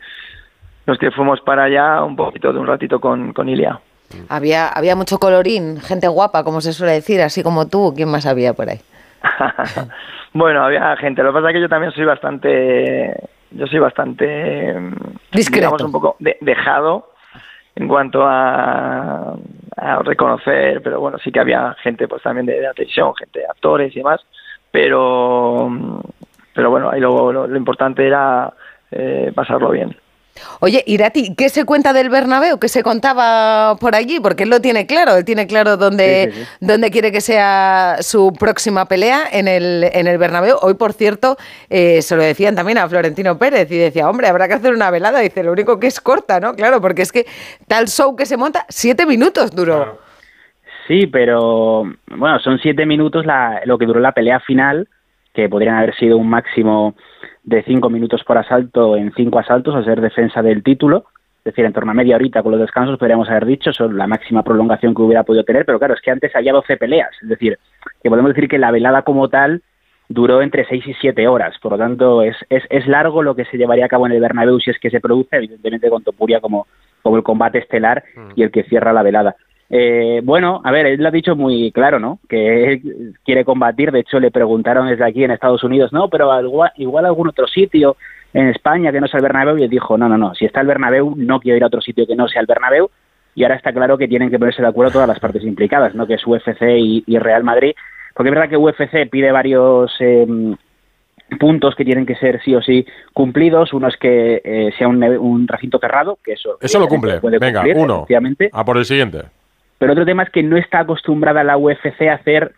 los 0.87 0.99
que 0.99 1.11
fuimos 1.11 1.41
para 1.41 1.64
allá 1.64 2.03
un 2.03 2.17
poquito 2.17 2.53
de 2.53 2.59
un 2.59 2.67
ratito 2.67 3.00
con, 3.00 3.33
con 3.33 3.49
Ilia. 3.49 3.81
Había, 4.28 4.68
había 4.68 4.96
mucho 4.96 5.18
colorín, 5.18 5.80
gente 5.80 6.08
guapa, 6.08 6.44
como 6.44 6.61
se 6.61 6.73
suele 6.73 6.92
decir, 6.92 7.20
así 7.20 7.42
como 7.42 7.66
tú. 7.66 7.92
¿Quién 7.94 8.11
más 8.11 8.26
había 8.26 8.54
por 8.54 8.68
ahí? 8.68 8.80
bueno, 10.32 10.64
había 10.64 10.96
gente. 10.96 11.23
Lo 11.23 11.30
que 11.30 11.34
pasa 11.34 11.49
es 11.49 11.54
que 11.54 11.61
yo 11.61 11.68
también 11.68 11.92
soy 11.92 12.04
bastante, 12.04 13.14
yo 13.50 13.66
soy 13.66 13.78
bastante, 13.78 14.75
discreto, 15.32 15.66
digamos 15.66 15.82
un 15.82 15.92
poco 15.92 16.16
dejado 16.18 17.14
en 17.76 17.88
cuanto 17.88 18.23
a, 18.25 19.37
reconocer, 20.04 20.80
pero 20.82 21.00
bueno, 21.00 21.18
sí 21.18 21.32
que 21.32 21.40
había 21.40 21.75
gente, 21.82 22.06
pues 22.06 22.23
también 22.23 22.46
de, 22.46 22.66
atención, 22.66 23.14
gente 23.16 23.40
de 23.40 23.46
actores 23.46 23.92
y 23.94 23.99
demás, 23.99 24.20
pero, 24.70 25.70
pero 26.54 26.70
bueno, 26.70 26.90
ahí 26.90 27.00
lo, 27.00 27.32
lo, 27.32 27.56
importante 27.56 28.06
era 28.06 28.52
eh, 28.90 29.32
pasarlo 29.34 29.70
bien. 29.70 29.94
Oye, 30.61 30.83
Irati, 30.87 31.35
¿qué 31.35 31.49
se 31.49 31.64
cuenta 31.64 31.93
del 31.93 32.11
Bernabéu? 32.11 32.59
¿Qué 32.59 32.69
se 32.69 32.83
contaba 32.83 33.76
por 33.76 33.95
allí? 33.95 34.19
Porque 34.21 34.43
él 34.43 34.50
lo 34.50 34.61
tiene 34.61 34.87
claro, 34.87 35.17
él 35.17 35.25
tiene 35.25 35.47
claro 35.47 35.76
dónde, 35.76 36.33
dónde 36.61 36.91
quiere 36.91 37.12
que 37.12 37.21
sea 37.21 37.99
su 38.00 38.33
próxima 38.38 38.87
pelea 38.87 39.23
en 39.31 39.47
el, 39.47 39.85
en 39.93 40.07
el 40.07 40.19
Bernabéu. 40.19 40.57
Hoy, 40.62 40.75
por 40.75 40.93
cierto, 40.93 41.37
eh, 41.71 42.03
se 42.03 42.17
lo 42.17 42.23
decían 42.23 42.55
también 42.55 42.79
a 42.79 42.88
Florentino 42.88 43.38
Pérez 43.38 43.71
y 43.71 43.76
decía, 43.76 44.09
hombre, 44.09 44.29
habrá 44.29 44.49
que 44.49 44.55
hacer 44.55 44.73
una 44.75 44.91
velada. 44.91 45.21
Dice, 45.21 45.43
lo 45.43 45.53
único 45.53 45.79
que 45.79 45.87
es 45.87 46.00
corta, 46.00 46.41
¿no? 46.41 46.55
Claro, 46.55 46.81
porque 46.81 47.03
es 47.03 47.12
que 47.12 47.26
tal 47.69 47.88
show 47.88 48.17
que 48.17 48.26
se 48.26 48.37
monta, 48.37 48.67
siete 48.69 49.07
minutos 49.07 49.50
duró. 49.53 50.00
Sí, 50.88 51.07
pero 51.07 51.85
bueno, 52.09 52.38
son 52.41 52.59
siete 52.59 52.85
minutos 52.85 53.25
la, 53.25 53.62
lo 53.64 53.79
que 53.79 53.87
duró 53.87 54.00
la 54.00 54.12
pelea 54.12 54.41
final, 54.41 54.88
que 55.33 55.49
podrían 55.49 55.76
haber 55.76 55.97
sido 55.97 56.19
un 56.19 56.29
máximo 56.29 56.95
de 57.45 57.63
cinco 57.63 57.91
minutos 57.91 58.25
por 58.25 58.39
asalto 58.39 58.97
en 58.97 59.13
cinco 59.15 59.39
asaltos, 59.39 59.75
a 59.75 59.85
ser 59.85 60.01
defensa 60.01 60.43
del 60.43 60.63
título, 60.63 61.05
es 61.39 61.53
decir, 61.53 61.67
en 61.67 61.75
torno 61.75 61.91
a 61.91 61.95
media 61.95 62.17
horita 62.17 62.43
con 62.43 62.53
los 62.53 62.61
descansos, 62.61 62.99
podríamos 62.99 63.29
haber 63.29 63.45
dicho, 63.45 63.73
son 63.73 63.99
la 63.99 64.07
máxima 64.07 64.43
prolongación 64.43 64.95
que 64.95 65.03
hubiera 65.03 65.25
podido 65.25 65.45
tener, 65.45 65.67
pero 65.67 65.79
claro, 65.79 65.93
es 65.93 66.01
que 66.01 66.11
antes 66.11 66.35
había 66.35 66.55
12 66.55 66.79
peleas, 66.79 67.11
es 67.21 67.29
decir, 67.29 67.59
que 68.03 68.09
podemos 68.09 68.35
decir 68.35 68.49
que 68.49 68.59
la 68.59 68.71
velada 68.71 69.03
como 69.03 69.29
tal 69.29 69.63
duró 70.09 70.41
entre 70.41 70.65
6 70.65 70.87
y 70.87 70.95
7 70.95 71.29
horas. 71.29 71.57
Por 71.61 71.73
lo 71.73 71.79
tanto, 71.79 72.23
es, 72.23 72.37
es, 72.49 72.63
es, 72.71 72.87
largo 72.87 73.23
lo 73.23 73.35
que 73.35 73.45
se 73.45 73.57
llevaría 73.57 73.87
a 73.87 73.89
cabo 73.89 74.07
en 74.07 74.13
el 74.13 74.21
Bernabéu 74.21 74.59
si 74.61 74.71
es 74.71 74.79
que 74.79 74.91
se 74.91 75.01
produce, 75.01 75.37
evidentemente 75.37 75.91
con 75.91 76.03
Topuria 76.03 76.41
como, 76.41 76.67
como 77.03 77.17
el 77.17 77.23
combate 77.23 77.59
estelar 77.59 78.05
mm. 78.17 78.31
y 78.37 78.43
el 78.43 78.51
que 78.51 78.65
cierra 78.65 78.93
la 78.93 79.03
velada. 79.03 79.37
Eh, 79.76 80.21
bueno, 80.23 80.61
a 80.62 80.71
ver, 80.71 80.87
él 80.87 81.02
lo 81.02 81.09
ha 81.09 81.11
dicho 81.11 81.35
muy 81.35 81.73
claro, 81.73 81.99
¿no? 81.99 82.21
Que 82.28 82.75
él 82.75 83.14
quiere 83.25 83.45
combatir. 83.45 83.90
De 83.90 83.99
hecho, 83.99 84.21
le 84.21 84.31
preguntaron 84.31 84.87
desde 84.87 85.04
aquí 85.04 85.25
en 85.25 85.33
Estados 85.33 85.64
Unidos, 85.64 85.93
no, 85.93 86.09
pero 86.09 86.40
igual, 86.40 86.71
igual 86.76 87.07
algún 87.07 87.26
otro 87.26 87.49
sitio 87.49 87.97
en 88.33 88.50
España 88.50 88.93
que 88.93 89.00
no 89.00 89.09
sea 89.09 89.19
el 89.19 89.25
Bernabéu. 89.25 89.59
Y 89.59 89.64
él 89.64 89.71
dijo, 89.71 89.99
no, 89.99 90.09
no, 90.09 90.16
no, 90.16 90.33
si 90.37 90.45
está 90.45 90.61
el 90.61 90.69
Bernabéu, 90.69 91.14
no 91.16 91.40
quiero 91.40 91.57
ir 91.57 91.64
a 91.64 91.66
otro 91.66 91.81
sitio 91.81 92.07
que 92.07 92.14
no 92.14 92.28
sea 92.28 92.40
el 92.40 92.47
Bernabéu. 92.47 92.88
Y 93.35 93.43
ahora 93.43 93.57
está 93.57 93.73
claro 93.73 93.99
que 93.99 94.07
tienen 94.07 94.31
que 94.31 94.38
ponerse 94.38 94.62
de 94.62 94.69
acuerdo 94.69 94.93
todas 94.93 95.09
las 95.09 95.19
partes 95.19 95.43
implicadas, 95.43 95.93
¿no? 95.97 96.07
Que 96.07 96.14
es 96.14 96.25
UFC 96.25 96.62
y, 96.78 97.19
Real 97.19 97.43
Madrid. 97.43 97.75
Porque 98.14 98.28
es 98.28 98.35
verdad 98.37 98.49
que 98.49 98.57
UFC 98.57 99.11
pide 99.11 99.33
varios 99.33 99.93
em, 99.99 100.54
puntos 101.40 101.75
que 101.75 101.85
tienen 101.85 102.07
que 102.07 102.14
ser 102.14 102.40
sí 102.45 102.54
o 102.54 102.62
sí 102.62 102.87
cumplidos. 103.12 103.73
Uno 103.73 103.88
es 103.88 103.97
que 103.97 104.40
eh, 104.45 104.71
sea 104.78 104.87
un, 104.87 105.49
recinto 105.49 105.81
cerrado, 105.81 106.16
que 106.23 106.35
eso... 106.35 106.59
Eso 106.61 106.78
lo 106.78 106.87
cumple. 106.87 107.19
Venga, 107.40 107.64
uno. 107.75 108.07
A 108.52 108.64
por 108.64 108.78
el 108.78 108.85
siguiente. 108.85 109.23
Pero 109.78 109.93
otro 109.93 110.04
tema 110.04 110.23
es 110.23 110.31
que 110.31 110.43
no 110.43 110.57
está 110.57 110.81
acostumbrada 110.81 111.45
la 111.45 111.57
UFC 111.57 112.02
a 112.09 112.14
hacer 112.14 112.52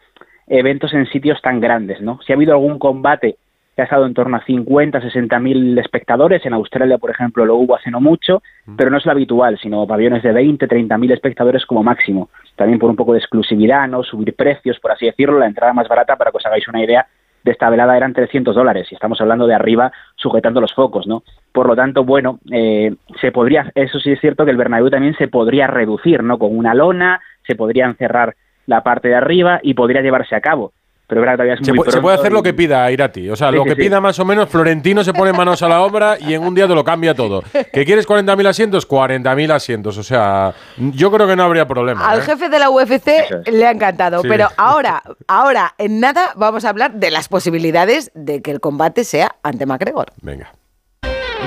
eventos 0.46 0.92
en 0.94 1.06
sitios 1.06 1.40
tan 1.42 1.60
grandes, 1.60 2.00
¿no? 2.00 2.20
Si 2.22 2.32
ha 2.32 2.36
habido 2.36 2.52
algún 2.52 2.78
combate 2.78 3.36
que 3.74 3.82
ha 3.82 3.84
estado 3.84 4.06
en 4.06 4.14
torno 4.14 4.38
a 4.38 4.44
50, 4.44 5.02
60 5.02 5.38
mil 5.38 5.78
espectadores, 5.78 6.44
en 6.46 6.54
Australia, 6.54 6.96
por 6.96 7.10
ejemplo, 7.10 7.44
lo 7.44 7.56
hubo 7.56 7.76
hace 7.76 7.90
no 7.90 8.00
mucho, 8.00 8.42
mm. 8.64 8.76
pero 8.76 8.88
no 8.90 8.96
es 8.96 9.04
lo 9.04 9.12
habitual, 9.12 9.58
sino 9.60 9.86
pabellones 9.86 10.22
de 10.22 10.32
20, 10.32 10.66
30 10.66 10.96
mil 10.96 11.12
espectadores 11.12 11.66
como 11.66 11.82
máximo. 11.82 12.30
También 12.54 12.78
por 12.78 12.88
un 12.88 12.96
poco 12.96 13.12
de 13.12 13.18
exclusividad, 13.18 13.86
¿no? 13.86 14.02
Subir 14.02 14.34
precios, 14.34 14.80
por 14.80 14.92
así 14.92 15.04
decirlo, 15.04 15.38
la 15.38 15.46
entrada 15.46 15.74
más 15.74 15.88
barata, 15.88 16.16
para 16.16 16.30
que 16.30 16.38
os 16.38 16.46
hagáis 16.46 16.66
una 16.68 16.82
idea, 16.82 17.06
de 17.46 17.52
esta 17.52 17.70
velada 17.70 17.96
eran 17.96 18.12
300 18.12 18.56
dólares 18.56 18.88
y 18.90 18.94
estamos 18.94 19.20
hablando 19.20 19.46
de 19.46 19.54
arriba 19.54 19.92
sujetando 20.16 20.60
los 20.60 20.74
focos, 20.74 21.06
¿no? 21.06 21.22
Por 21.52 21.68
lo 21.68 21.76
tanto, 21.76 22.04
bueno, 22.04 22.40
eh, 22.50 22.92
se 23.20 23.30
podría, 23.30 23.70
eso 23.76 24.00
sí 24.00 24.10
es 24.10 24.20
cierto 24.20 24.44
que 24.44 24.50
el 24.50 24.56
Bernabéu 24.56 24.90
también 24.90 25.14
se 25.16 25.28
podría 25.28 25.68
reducir, 25.68 26.24
¿no? 26.24 26.38
Con 26.38 26.58
una 26.58 26.74
lona, 26.74 27.20
se 27.46 27.54
podría 27.54 27.86
encerrar 27.86 28.34
la 28.66 28.82
parte 28.82 29.08
de 29.08 29.14
arriba 29.14 29.60
y 29.62 29.74
podría 29.74 30.02
llevarse 30.02 30.34
a 30.34 30.40
cabo 30.40 30.72
pero 31.06 31.22
todavía 31.22 31.54
es 31.54 31.60
muy 31.60 31.84
se, 31.84 31.92
se, 31.92 32.00
puede 32.00 32.16
hacer 32.16 32.32
lo 32.32 32.42
que 32.42 32.52
pida 32.52 32.90
Irati. 32.90 33.30
O 33.30 33.36
sea, 33.36 33.52
lo 33.52 33.64
que 33.64 33.76
pida 33.76 34.00
más 34.00 34.18
o 34.18 34.24
menos, 34.24 34.48
Florentino 34.48 35.04
se 35.04 35.12
pone 35.12 35.32
manos 35.32 35.62
a 35.62 35.68
la 35.68 35.80
obra 35.80 36.16
y 36.18 36.34
en 36.34 36.42
un 36.42 36.54
día 36.54 36.66
te 36.66 36.74
lo 36.74 36.82
cambia 36.82 37.14
todo. 37.14 37.44
¿Que 37.72 37.84
quieres 37.84 38.08
40.000 38.08 38.46
asientos? 38.48 38.88
40.000 38.88 39.52
asientos. 39.52 39.98
O 39.98 40.02
sea, 40.02 40.52
yo 40.76 41.12
creo 41.12 41.28
que 41.28 41.36
no 41.36 41.44
habría 41.44 41.66
problema. 41.68 42.08
Al 42.08 42.20
¿eh? 42.20 42.22
jefe 42.22 42.48
de 42.48 42.58
la 42.58 42.70
UFC 42.70 43.08
le 43.46 43.66
ha 43.66 43.70
encantado. 43.70 44.22
Pero 44.22 44.48
ahora, 44.56 45.02
ahora, 45.28 45.74
en 45.78 46.00
nada, 46.00 46.32
vamos 46.34 46.64
a 46.64 46.70
hablar 46.70 46.94
de 46.94 47.12
las 47.12 47.28
posibilidades 47.28 48.10
de 48.14 48.42
que 48.42 48.50
el 48.50 48.60
combate 48.60 49.04
sea 49.04 49.36
ante 49.44 49.64
McGregor. 49.64 50.06
Venga. 50.22 50.52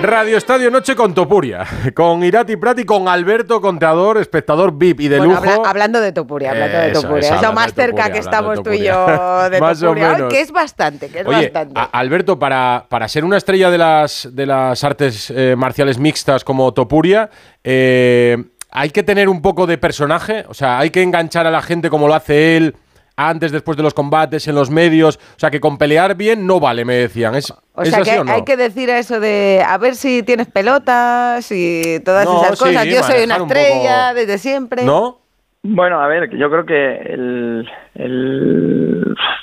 Radio 0.02 0.38
Estadio 0.38 0.72
Noche 0.72 0.96
con 0.96 1.14
Topuria, 1.14 1.66
con 1.94 2.24
Irati 2.24 2.56
Prati, 2.56 2.86
con 2.86 3.08
Alberto 3.10 3.60
Contador, 3.60 4.18
espectador 4.18 4.78
VIP 4.78 5.02
y 5.02 5.08
de 5.10 5.20
lujo. 5.20 5.66
hablando 5.66 6.00
de 6.00 6.14
Topuria, 6.14 6.52
hablando 6.52 6.78
de 6.78 6.92
Topuria. 6.92 7.36
es 7.36 7.42
lo 7.42 7.52
más 7.52 7.74
cerca 7.74 8.10
que 8.10 8.20
estamos 8.20 8.64
tú 8.64 8.72
y 8.72 8.84
yo 8.84 9.50
de 9.50 9.60
más 9.60 9.80
Topuria, 9.80 10.28
que 10.30 10.40
es 10.40 10.52
bastante, 10.52 11.10
que 11.10 11.20
es 11.20 11.26
bastante. 11.26 11.80
Alberto, 11.92 12.40
para, 12.40 12.86
para 12.88 13.08
ser 13.10 13.26
una 13.26 13.38
estrella 13.38 13.70
de 13.70 13.78
las, 13.78 14.30
de 14.32 14.46
las 14.46 14.84
artes 14.84 15.34
eh, 15.36 15.56
marciales 15.58 15.98
mixtas 15.98 16.46
como 16.46 16.74
Topuria, 16.74 17.30
eh, 17.64 18.38
hay 18.72 18.92
que 18.92 19.04
tener 19.04 19.28
un 19.28 19.42
poco 19.42 19.68
de 19.68 19.78
personaje, 19.78 20.46
o 20.48 20.54
sea, 20.54 20.80
hay 20.80 20.92
que 20.92 21.02
enganchar 21.02 21.46
a 21.46 21.52
la 21.52 21.62
gente 21.62 21.90
como 21.90 22.08
lo 22.08 22.14
hace 22.14 22.56
él 22.56 22.76
antes, 23.20 23.52
después 23.52 23.76
de 23.76 23.84
los 23.84 23.94
combates, 23.94 24.48
en 24.48 24.56
los 24.56 24.70
medios. 24.70 25.18
O 25.18 25.40
sea, 25.40 25.52
que 25.52 25.60
con 25.60 25.78
pelear 25.78 26.16
bien 26.16 26.48
no 26.48 26.60
vale, 26.60 26.86
me 26.86 26.96
decían. 26.96 27.36
¿Es, 27.36 27.54
o 27.74 27.86
sea, 27.86 28.02
que 28.02 28.32
hay 28.32 28.44
que 28.44 28.56
decir 28.58 28.90
eso 28.90 29.20
de 29.20 29.64
a 29.66 29.78
ver 29.78 29.96
si 29.96 30.24
tienes 30.24 30.48
pelotas 30.48 31.52
y 31.52 32.00
todas 32.04 32.28
esas 32.28 32.60
cosas. 32.60 32.86
Yo 32.86 33.04
soy 33.04 33.24
una 33.24 33.38
estrella 33.38 34.14
desde 34.14 34.38
siempre. 34.38 34.84
¿No? 34.84 35.20
Bueno, 35.62 36.00
a 36.00 36.08
ver, 36.08 36.30
yo 36.38 36.50
creo 36.50 36.66
que 36.66 36.96
el, 36.96 37.70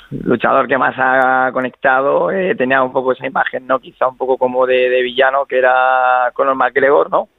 luchador 0.09 0.67
que 0.67 0.77
más 0.79 0.95
ha 0.97 1.51
conectado 1.53 2.31
eh, 2.31 2.55
tenía 2.55 2.81
un 2.81 2.91
poco 2.91 3.11
esa 3.11 3.27
imagen, 3.27 3.67
¿no? 3.67 3.77
Quizá 3.77 4.07
un 4.07 4.17
poco 4.17 4.35
como 4.39 4.65
de, 4.65 5.01
villano, 5.03 5.45
que 5.45 5.59
era 5.59 6.31
Conor 6.33 6.55
McGregor, 6.55 7.11
¿no? 7.11 7.29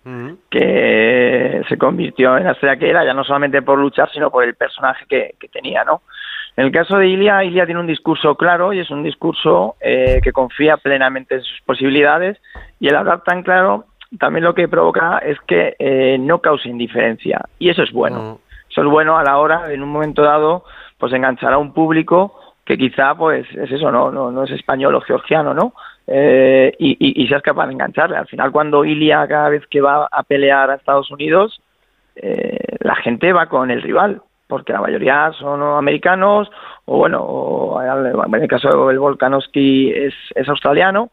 Que 0.49 1.62
se 1.68 1.76
convirtió 1.76 2.37
en 2.37 2.45
la 2.45 2.52
estrella 2.52 2.76
que 2.76 2.88
era, 2.88 3.04
ya 3.04 3.14
no 3.14 3.25
solamente 3.25 3.62
por 3.62 3.80
luchar, 3.80 4.09
sino 4.12 4.30
por 4.30 4.45
el 4.45 4.54
personaje 4.54 5.04
que, 5.09 5.35
que 5.40 5.49
tenía, 5.49 5.83
¿no? 5.83 6.02
En 6.59 6.65
el 6.65 6.73
caso 6.73 6.99
de 6.99 7.07
Ilia, 7.07 7.45
Ilia 7.45 7.67
tiene 7.67 7.79
un 7.79 7.87
discurso 7.87 8.35
claro 8.35 8.73
y 8.73 8.81
es 8.81 8.91
un 8.91 9.05
discurso 9.05 9.77
eh, 9.81 10.19
que 10.21 10.33
confía 10.33 10.77
plenamente 10.77 11.37
en 11.37 11.43
sus 11.43 11.61
posibilidades 11.61 12.37
y 12.81 12.88
el 12.88 12.97
hablar 12.97 13.23
tan 13.23 13.45
claro 13.45 13.85
también 14.19 14.43
lo 14.43 14.57
que 14.57 14.67
provoca 14.67 15.19
es 15.19 15.38
que 15.47 15.77
eh, 15.79 16.19
no 16.19 16.41
cause 16.41 16.69
indiferencia 16.69 17.43
y 17.61 17.69
eso 17.69 17.85
es 17.85 17.93
bueno. 17.93 18.21
Mm. 18.21 18.71
Eso 18.73 18.81
es 18.81 18.88
bueno 18.88 19.17
a 19.17 19.23
la 19.23 19.38
hora, 19.38 19.73
en 19.73 19.85
un 19.85 19.88
momento 19.88 20.23
dado, 20.23 20.65
pues 20.99 21.12
enganchar 21.12 21.53
a 21.53 21.59
un 21.59 21.73
público 21.73 22.35
que 22.65 22.77
quizá 22.77 23.15
pues 23.15 23.47
es 23.55 23.71
eso, 23.71 23.93
no, 23.93 24.11
no, 24.11 24.33
no 24.33 24.43
es 24.43 24.50
español 24.50 24.97
o 24.97 25.00
georgiano, 25.00 25.55
¿no? 25.55 25.75
Eh, 26.09 26.75
y, 26.81 26.91
y, 26.99 27.23
y 27.23 27.29
seas 27.29 27.43
capaz 27.43 27.69
de 27.69 27.75
engancharle. 27.75 28.17
Al 28.17 28.27
final, 28.27 28.50
cuando 28.50 28.85
Ilia 28.85 29.25
cada 29.29 29.49
vez 29.50 29.65
que 29.69 29.81
va 29.81 30.09
a 30.11 30.25
pelear 30.25 30.73
a 30.73 30.75
Estados 30.75 31.09
Unidos, 31.12 31.62
la 32.81 32.97
gente 32.97 33.33
va 33.33 33.47
con 33.47 33.71
el 33.71 33.81
rival 33.81 34.23
porque 34.49 34.73
la 34.73 34.81
mayoría 34.81 35.31
son 35.38 35.62
americanos, 35.62 36.50
o 36.87 36.97
bueno, 36.99 37.76
en 37.83 38.43
el 38.43 38.49
caso 38.49 38.88
del 38.88 38.99
Volkanovski 38.99 39.93
es, 39.93 40.14
es 40.35 40.49
australiano, 40.49 41.11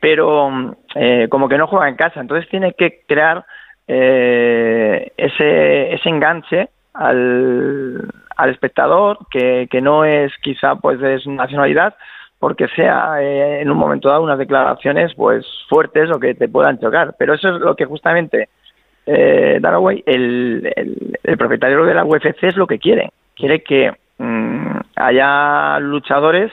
pero 0.00 0.74
eh, 0.94 1.28
como 1.28 1.48
que 1.48 1.58
no 1.58 1.66
juega 1.66 1.88
en 1.88 1.96
casa, 1.96 2.20
entonces 2.20 2.48
tiene 2.48 2.72
que 2.72 3.02
crear 3.06 3.44
eh, 3.86 5.12
ese, 5.16 5.94
ese 5.94 6.08
enganche 6.08 6.70
al, 6.94 8.08
al 8.36 8.50
espectador, 8.50 9.18
que, 9.30 9.68
que 9.70 9.80
no 9.80 10.04
es 10.04 10.32
quizá 10.42 10.76
pues 10.76 10.98
de 11.00 11.18
su 11.18 11.30
nacionalidad, 11.30 11.94
porque 12.38 12.68
sea 12.68 13.20
eh, 13.20 13.60
en 13.60 13.70
un 13.70 13.76
momento 13.76 14.08
dado 14.08 14.22
unas 14.22 14.38
declaraciones 14.38 15.12
pues 15.14 15.44
fuertes 15.68 16.10
o 16.10 16.20
que 16.20 16.34
te 16.34 16.48
puedan 16.48 16.78
chocar, 16.78 17.14
pero 17.18 17.34
eso 17.34 17.48
es 17.48 17.60
lo 17.60 17.74
que 17.76 17.84
justamente 17.84 18.48
eh, 19.10 19.60
el, 20.06 21.06
el, 21.24 21.38
propietario 21.38 21.84
de 21.84 21.94
la 21.94 22.04
UFC 22.04 22.42
es 22.42 22.56
lo 22.56 22.66
que 22.66 22.78
quiere. 22.78 23.10
Quiere 23.34 23.62
que 23.62 23.90
mm, 24.18 24.76
haya 24.96 25.78
luchadores 25.78 26.52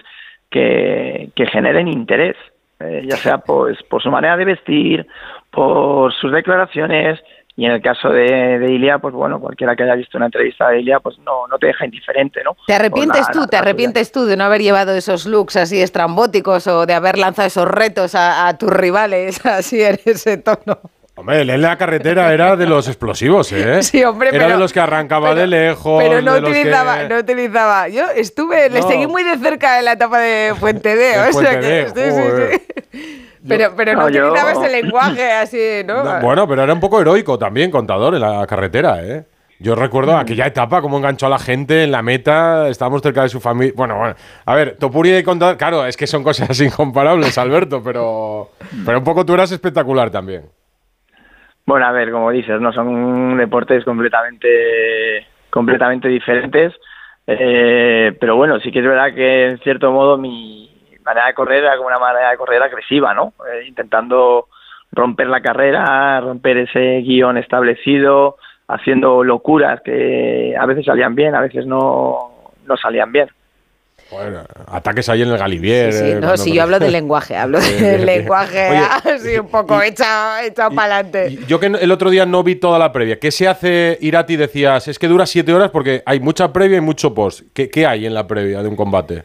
que, 0.49 1.31
generen 1.51 1.89
interés, 1.89 2.37
eh, 2.79 3.03
ya 3.09 3.17
sea 3.17 3.39
pues, 3.39 3.81
por 3.83 4.01
su 4.01 4.09
manera 4.09 4.37
de 4.37 4.45
vestir, 4.45 5.05
por 5.51 6.13
sus 6.13 6.31
declaraciones, 6.31 7.19
y 7.57 7.65
en 7.65 7.71
el 7.71 7.81
caso 7.81 8.09
de, 8.09 8.59
de, 8.59 8.73
Ilia, 8.73 8.99
pues 8.99 9.13
bueno, 9.13 9.39
cualquiera 9.39 9.75
que 9.75 9.83
haya 9.83 9.95
visto 9.95 10.17
una 10.17 10.27
entrevista 10.27 10.69
de 10.69 10.79
Ilia, 10.79 10.99
pues 10.99 11.17
no, 11.19 11.47
no 11.47 11.57
te 11.57 11.67
deja 11.67 11.85
indiferente, 11.85 12.41
¿no? 12.43 12.55
¿Te 12.67 12.73
arrepientes 12.73 13.29
tú, 13.31 13.47
te 13.47 13.57
arrepientes 13.57 14.11
tú 14.11 14.25
de 14.25 14.37
no 14.37 14.45
haber 14.45 14.61
llevado 14.61 14.93
esos 14.93 15.25
looks 15.25 15.55
así 15.57 15.81
estrambóticos 15.81 16.67
o 16.67 16.85
de 16.85 16.93
haber 16.93 17.17
lanzado 17.17 17.47
esos 17.47 17.67
retos 17.67 18.15
a, 18.15 18.47
a 18.47 18.57
tus 18.57 18.69
rivales 18.69 19.45
así 19.45 19.81
en 19.81 19.97
ese 20.05 20.37
tono? 20.37 20.79
Hombre, 21.17 21.41
él 21.41 21.49
en 21.49 21.61
la 21.61 21.77
carretera 21.77 22.33
era 22.33 22.57
de 22.57 22.65
los 22.65 22.87
explosivos, 22.87 23.51
¿eh? 23.53 23.81
Sí, 23.83 24.03
hombre, 24.03 24.29
Era 24.33 24.49
de 24.49 24.57
los 24.57 24.73
que 24.73 24.81
arrancaba 24.81 25.33
de 25.33 25.47
lejos. 25.47 26.03
Pero 26.03 26.21
no 26.21 26.35
utilizaba, 26.35 27.03
no 27.03 27.17
utilizaba. 27.17 27.87
Yo 27.87 28.09
estuve, 28.09 28.69
le 28.69 28.81
seguí 28.81 29.07
muy 29.07 29.23
de 29.23 29.37
cerca 29.37 29.79
en 29.79 29.85
la 29.85 29.93
etapa 29.93 30.19
de 30.19 30.53
Fuente 30.59 30.95
D, 30.95 31.19
o 31.29 31.33
sea 31.33 31.59
que. 31.59 31.87
Sí, 31.95 32.01
sí, 32.11 32.61
sí. 32.91 33.21
Pero, 33.47 33.75
pero 33.75 33.93
no, 33.93 34.05
utilizaba 34.05 34.53
ese 34.53 34.69
lenguaje 34.81 35.31
así, 35.31 35.83
¿no? 35.85 36.19
Bueno, 36.19 36.47
pero 36.47 36.63
era 36.63 36.73
un 36.73 36.79
poco 36.79 36.99
heroico 36.99 37.37
también, 37.37 37.69
contador, 37.69 38.15
en 38.15 38.21
la 38.21 38.47
carretera, 38.47 39.05
¿eh? 39.05 39.23
Yo 39.59 39.75
recuerdo 39.75 40.13
mm. 40.13 40.19
aquella 40.19 40.47
etapa, 40.47 40.81
cómo 40.81 40.97
enganchó 40.97 41.27
a 41.27 41.29
la 41.29 41.37
gente 41.37 41.83
en 41.83 41.91
la 41.91 42.01
meta, 42.01 42.67
estábamos 42.67 43.03
cerca 43.03 43.21
de 43.21 43.29
su 43.29 43.39
familia. 43.39 43.73
Bueno, 43.75 43.97
bueno, 43.97 44.15
a 44.45 44.55
ver, 44.55 44.77
Topuria 44.77 45.19
y 45.19 45.23
Contador, 45.23 45.57
claro, 45.57 45.85
es 45.85 45.95
que 45.95 46.07
son 46.07 46.23
cosas 46.23 46.59
incomparables, 46.59 47.37
Alberto, 47.37 47.81
pero, 47.83 48.49
pero 48.83 48.97
un 48.97 49.03
poco 49.03 49.25
tú 49.25 49.33
eras 49.33 49.51
espectacular 49.51 50.09
también. 50.09 50.45
Bueno, 51.65 51.87
a 51.87 51.91
ver, 51.91 52.11
como 52.11 52.29
dices, 52.29 52.61
no 52.61 52.71
son 52.71 53.37
deportes 53.37 53.83
completamente, 53.83 55.25
completamente 55.49 56.07
diferentes, 56.07 56.73
eh, 57.25 58.15
pero 58.19 58.35
bueno, 58.35 58.59
sí 58.59 58.71
que 58.71 58.79
es 58.79 58.85
verdad 58.85 59.13
que 59.15 59.49
en 59.49 59.57
cierto 59.59 59.91
modo 59.91 60.17
mi 60.17 60.69
manera 61.03 61.27
de 61.27 61.33
correr 61.33 61.63
era 61.63 61.75
como 61.75 61.87
una 61.87 61.97
manera 61.97 62.29
de 62.29 62.37
correr 62.37 62.61
agresiva, 62.61 63.15
¿no? 63.15 63.33
Eh, 63.51 63.65
intentando 63.67 64.47
romper 64.91 65.27
la 65.27 65.41
carrera, 65.41 66.21
romper 66.21 66.57
ese 66.57 67.01
guion 67.01 67.37
establecido, 67.37 68.37
haciendo 68.67 69.23
locuras 69.23 69.81
que 69.81 70.55
a 70.57 70.65
veces 70.67 70.85
salían 70.85 71.15
bien, 71.15 71.33
a 71.33 71.41
veces 71.41 71.65
no, 71.65 72.53
no 72.65 72.77
salían 72.77 73.11
bien. 73.11 73.29
Bueno, 74.11 74.43
ataques 74.67 75.09
ahí 75.09 75.23
en 75.23 75.29
el 75.29 75.37
Galivier. 75.37 75.91
Sí, 75.91 76.11
eh, 76.11 76.19
no, 76.21 76.37
si 76.37 76.53
yo 76.53 76.63
hablo 76.63 76.79
de 76.79 76.91
lenguaje, 76.91 77.35
hablo 77.35 77.59
del 77.59 78.05
lenguaje 78.05 78.67
así 78.67 79.37
un 79.39 79.47
poco 79.47 79.81
echado, 79.81 80.41
para 80.75 80.95
adelante. 80.97 81.39
Yo 81.47 81.59
que 81.59 81.67
el 81.67 81.91
otro 81.91 82.09
día 82.09 82.25
no 82.25 82.43
vi 82.43 82.55
toda 82.55 82.77
la 82.77 82.91
previa. 82.91 83.19
¿Qué 83.19 83.31
se 83.31 83.47
hace, 83.47 83.97
Irati? 84.01 84.35
Decías, 84.35 84.87
es 84.87 84.99
que 84.99 85.07
dura 85.07 85.25
siete 85.25 85.53
horas 85.53 85.71
porque 85.71 86.03
hay 86.05 86.19
mucha 86.19 86.53
previa 86.53 86.77
y 86.77 86.81
mucho 86.81 87.13
post. 87.13 87.41
¿Qué, 87.53 87.85
hay 87.85 88.05
en 88.05 88.13
la 88.13 88.27
previa 88.27 88.61
de 88.61 88.69
un 88.69 88.75
combate? 88.75 89.23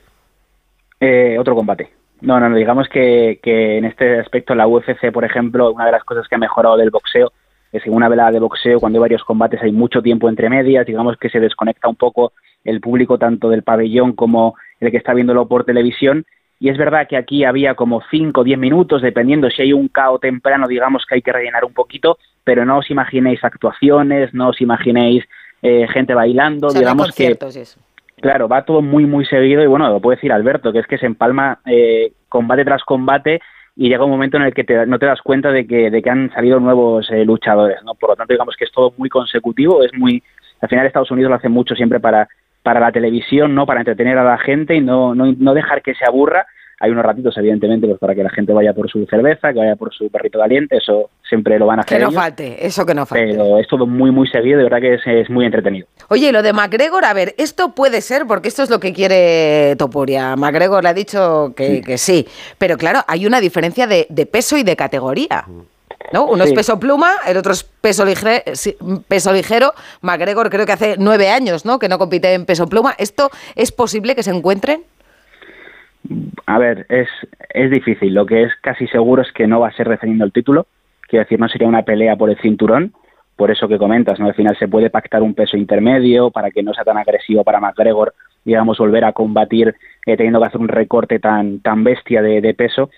Eh, 0.99 1.37
otro 1.39 1.55
combate. 1.55 1.91
No, 2.23 2.39
no, 2.41 2.55
digamos 2.55 2.89
que, 2.89 3.39
que 3.43 3.79
en 3.79 3.85
este 3.85 4.21
aspecto 4.21 4.55
la 4.55 4.67
UFC, 4.67 5.11
por 5.12 5.25
ejemplo, 5.25 5.71
una 5.73 5.87
de 5.87 5.93
las 5.93 6.05
cosas 6.05 6.27
que 6.29 6.35
ha 6.35 6.39
mejorado 6.39 6.77
del 6.77 6.91
boxeo 6.91 7.33
es 7.73 7.83
que 7.83 7.89
en 7.89 7.95
una 7.95 8.09
velada 8.09 8.33
de 8.33 8.41
boxeo, 8.41 8.81
cuando 8.81 8.99
hay 8.99 9.00
varios 9.00 9.25
combates, 9.25 9.62
hay 9.62 9.73
mucho 9.73 10.03
tiempo 10.03 10.29
entre 10.29 10.50
medias, 10.50 10.87
digamos 10.87 11.17
que 11.19 11.31
se 11.31 11.41
desconecta 11.41 11.89
un 11.89 11.97
poco 11.97 12.33
el 12.64 12.81
público 12.81 13.19
tanto 13.19 13.49
del 13.49 13.62
pabellón 13.62 14.12
como 14.12 14.55
el 14.81 14.90
que 14.90 14.97
está 14.97 15.14
viéndolo 15.14 15.47
por 15.47 15.64
televisión. 15.64 16.25
Y 16.59 16.69
es 16.69 16.76
verdad 16.76 17.07
que 17.09 17.17
aquí 17.17 17.45
había 17.45 17.75
como 17.75 18.02
5 18.11 18.40
o 18.40 18.45
10 18.45 18.59
minutos, 18.59 19.00
dependiendo 19.00 19.50
si 19.50 19.62
hay 19.62 19.73
un 19.73 19.88
caos 19.88 20.21
temprano, 20.21 20.69
digamos 20.69 21.07
que 21.07 21.14
hay 21.14 21.23
que 21.23 21.33
rellenar 21.33 21.64
un 21.64 21.73
poquito, 21.73 22.19
pero 22.45 22.67
no 22.67 22.79
os 22.79 22.90
imaginéis 22.90 23.43
actuaciones, 23.43 24.35
no 24.35 24.49
os 24.49 24.61
imaginéis 24.61 25.25
eh, 25.62 25.87
gente 25.88 26.14
bailando, 26.14 26.69
digamos 26.69 27.14
que... 27.14 27.37
Claro, 28.21 28.49
va 28.49 28.67
todo 28.67 28.83
muy, 28.83 29.07
muy 29.07 29.25
seguido 29.25 29.62
y 29.62 29.67
bueno, 29.67 29.88
lo 29.88 30.00
puede 30.00 30.17
decir 30.17 30.31
Alberto, 30.31 30.73
que 30.73 30.81
es 30.81 30.87
que 30.87 30.99
se 30.99 31.07
empalma 31.07 31.61
eh, 31.64 32.12
combate 32.29 32.67
tras 32.67 32.85
combate 32.85 33.40
y 33.75 33.88
llega 33.88 34.05
un 34.05 34.11
momento 34.11 34.37
en 34.37 34.43
el 34.43 34.52
que 34.52 34.64
no 34.87 34.99
te 34.99 35.07
das 35.07 35.23
cuenta 35.23 35.50
de 35.50 35.67
que, 35.67 35.90
de 35.90 36.02
que 36.02 36.11
han 36.11 36.31
salido 36.35 36.61
nuevos 36.61 37.11
eh, 37.11 37.25
luchadores, 37.25 37.83
¿no? 37.83 37.95
Por 37.95 38.11
lo 38.11 38.17
tanto, 38.17 38.35
digamos 38.35 38.57
que 38.57 38.64
es 38.64 38.73
todo 38.73 38.93
muy 38.99 39.09
consecutivo, 39.09 39.83
es 39.83 39.95
muy... 39.95 40.23
Al 40.61 40.69
final 40.69 40.85
Estados 40.85 41.11
Unidos 41.11 41.31
lo 41.31 41.37
hace 41.37 41.49
mucho 41.49 41.75
siempre 41.75 41.99
para, 41.99 42.29
para 42.62 42.81
la 42.81 42.93
televisión, 42.93 43.55
¿no? 43.55 43.67
Para 43.67 43.81
entretener 43.81 44.19
a 44.19 44.25
la 44.25 44.38
gente 44.38 44.75
y 44.76 44.81
no, 44.81 45.14
no, 45.14 45.33
no 45.38 45.55
dejar 45.55 45.83
que 45.83 45.95
se 45.95 46.05
aburra 46.05 46.47
hay 46.83 46.90
unos 46.90 47.05
ratitos, 47.05 47.37
evidentemente, 47.37 47.87
pues 47.87 47.99
para 47.99 48.14
que 48.14 48.23
la 48.23 48.31
gente 48.31 48.55
vaya 48.55 48.73
por 48.73 48.90
su 48.90 49.05
cerveza, 49.05 49.52
que 49.52 49.59
vaya 49.59 49.76
por 49.76 49.93
su 49.93 50.09
perrito 50.09 50.38
caliente, 50.38 50.79
eso 50.79 51.11
siempre 51.29 51.59
lo 51.59 51.67
van 51.67 51.79
a 51.79 51.83
hacer. 51.83 51.99
Que 51.99 52.05
no 52.05 52.11
falte, 52.11 52.67
eso 52.67 52.87
que 52.87 52.95
no 52.95 53.05
falte. 53.05 53.26
Pero 53.33 53.59
es 53.59 53.69
todo 53.69 53.87
muy, 53.87 54.11
muy 54.11 54.26
seguido, 54.29 54.57
de 54.57 54.64
verdad 54.64 54.81
que 54.81 54.95
es, 54.95 55.29
muy 55.29 55.45
entretenido. 55.45 55.87
Oye, 56.09 56.33
lo 56.33 56.43
de 56.43 56.55
McGregor, 56.55 57.05
a 57.05 57.12
ver, 57.12 57.35
esto 57.37 57.75
puede 57.75 58.00
ser, 58.00 58.26
porque 58.26 58.49
esto 58.49 58.62
es 58.62 58.71
lo 58.71 58.81
que 58.81 58.95
quiere 58.95 59.76
Topuria. 59.76 60.35
McGregor 60.37 60.83
le 60.83 60.88
ha 60.88 60.95
dicho 60.95 61.52
que 61.55 61.99
sí, 61.99 62.26
pero 62.57 62.79
claro, 62.79 63.00
hay 63.07 63.26
una 63.26 63.40
diferencia 63.40 63.87
de, 63.87 64.07
peso 64.33 64.57
y 64.57 64.62
de 64.62 64.75
categoría. 64.75 65.45
¿No? 66.12 66.26
Uno 66.26 66.45
es 66.45 66.52
peso 66.52 66.79
pluma, 66.79 67.11
el 67.26 67.37
otro 67.37 67.52
es 67.52 67.64
peso 67.64 68.05
ligero, 68.05 68.43
peso 69.09 69.33
ligero. 69.33 69.73
McGregor 70.02 70.50
creo 70.50 70.67
que 70.67 70.73
hace 70.73 70.97
nueve 70.99 71.31
años, 71.31 71.64
¿no? 71.64 71.79
Que 71.79 71.88
no 71.88 71.99
compite 71.99 72.35
en 72.35 72.47
peso 72.47 72.69
pluma. 72.69 72.95
¿Esto 72.99 73.31
es 73.57 73.73
posible 73.73 74.14
que 74.14 74.23
se 74.23 74.31
encuentren? 74.31 74.83
A 76.47 76.59
ver, 76.59 76.87
es, 76.88 77.09
es 77.50 77.71
difícil. 77.71 78.14
Lo 78.14 78.26
que 78.26 78.45
es 78.45 78.52
casi 78.61 78.87
seguro 78.88 79.23
es 79.23 79.33
que 79.33 79.47
no 79.47 79.61
va 79.61 79.69
a 79.69 79.73
ser 79.73 79.87
referiendo 79.88 80.25
el 80.25 80.33
título. 80.33 80.67
Quiero 81.09 81.25
decir, 81.25 81.38
no 81.38 81.49
sería 81.49 81.69
una 81.69 81.83
pelea 81.83 82.17
por 82.17 82.31
el 82.31 82.40
cinturón, 82.40 82.93
por 83.40 83.50
eso 83.50 83.69
que 83.69 83.79
comentas, 83.79 84.21
¿no? 84.21 84.26
Al 84.26 84.35
final 84.35 84.57
se 84.59 84.69
puede 84.69 84.90
pactar 84.90 85.23
un 85.23 85.35
peso 85.35 85.57
intermedio 85.57 86.31
para 86.31 86.50
que 86.50 86.62
no 86.62 86.75
sea 86.75 86.85
tan 86.85 86.99
agresivo 86.99 87.43
para 87.43 87.59
McGregor, 87.59 88.14
digamos, 88.45 88.79
volver 88.79 89.05
a 89.05 89.12
combatir 89.12 89.75
eh, 90.07 90.17
teniendo 90.17 90.40
que 90.40 90.47
hacer 90.47 90.61
un 90.61 90.69
recorte 90.69 91.19
tan, 91.19 91.61
tan 91.61 91.83
bestia 91.83 92.23
de, 92.23 92.55
peso, 92.55 92.90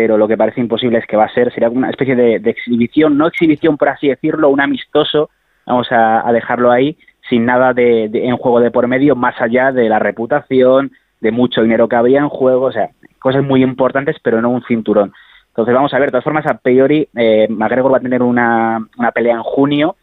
pero 0.00 0.16
lo 0.16 0.28
que 0.28 0.36
parece 0.36 0.60
imposible 0.60 0.98
es 0.98 1.06
que 1.06 1.16
va 1.16 1.24
a 1.24 1.34
ser, 1.34 1.52
sería 1.52 1.68
una 1.68 1.90
especie 1.90 2.14
de, 2.14 2.36
exhibición, 2.36 3.18
no 3.18 3.26
exhibición 3.26 3.76
por 3.76 3.88
así 3.88 4.06
decirlo, 4.06 4.48
un 4.48 4.60
amistoso, 4.60 5.28
vamos 5.66 5.88
a, 5.90 6.30
dejarlo 6.32 6.70
ahí, 6.70 6.96
sin 7.28 7.44
nada 7.44 7.72
de, 7.72 8.04
en 8.04 8.36
juego 8.36 8.60
de 8.60 8.70
por 8.70 8.86
medio, 8.86 9.16
más 9.16 9.34
allá 9.40 9.72
de 9.72 9.88
la 9.88 9.98
reputación, 9.98 10.92
de 11.20 11.32
mucho 11.32 11.62
dinero 11.62 11.88
que 11.88 11.96
había 11.96 12.20
en 12.20 12.28
juego, 12.28 12.66
o 12.66 12.72
sea, 12.72 12.90
cosas 13.18 13.42
muy 13.42 13.64
importantes, 13.64 14.14
pero 14.22 14.40
no 14.40 14.50
un 14.50 14.62
cinturón. 14.62 15.12
Entonces 15.48 15.74
vamos 15.74 15.92
a 15.92 15.98
ver, 15.98 16.06
de 16.06 16.12
todas 16.12 16.24
formas, 16.24 16.46
a 16.46 16.58
priori, 16.58 17.08
eh, 17.16 17.48
McGregor 17.50 17.92
va 17.92 17.98
a 17.98 18.00
tener 18.00 18.22
una, 18.22 18.78
una 18.98 19.10
pelea 19.10 19.34
en 19.34 19.42
junio 19.42 19.96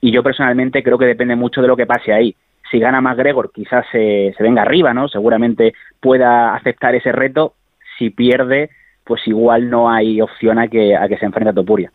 y 0.00 0.12
yo 0.12 0.22
personalmente 0.22 0.82
creo 0.82 0.96
que 0.96 1.04
depende 1.04 1.36
mucho 1.36 1.60
de 1.60 1.68
lo 1.68 1.76
que 1.76 1.84
pase 1.84 2.14
ahí. 2.14 2.34
Si 2.70 2.78
gana 2.78 3.02
McGregor, 3.02 3.52
quizás 3.52 3.84
se, 3.92 4.32
se 4.34 4.42
venga 4.42 4.62
arriba, 4.62 4.94
¿no? 4.94 5.08
Seguramente 5.08 5.74
pueda 6.00 6.54
aceptar 6.54 6.94
ese 6.94 7.12
reto. 7.12 7.52
Si 7.98 8.08
pierde, 8.08 8.70
pues 9.12 9.28
igual 9.28 9.68
no 9.68 9.90
hay 9.90 10.22
opción 10.22 10.58
a 10.58 10.68
que, 10.68 10.96
a 10.96 11.06
que 11.06 11.18
se 11.18 11.26
enfrente 11.26 11.50
a 11.50 11.52
Topuria. 11.52 11.92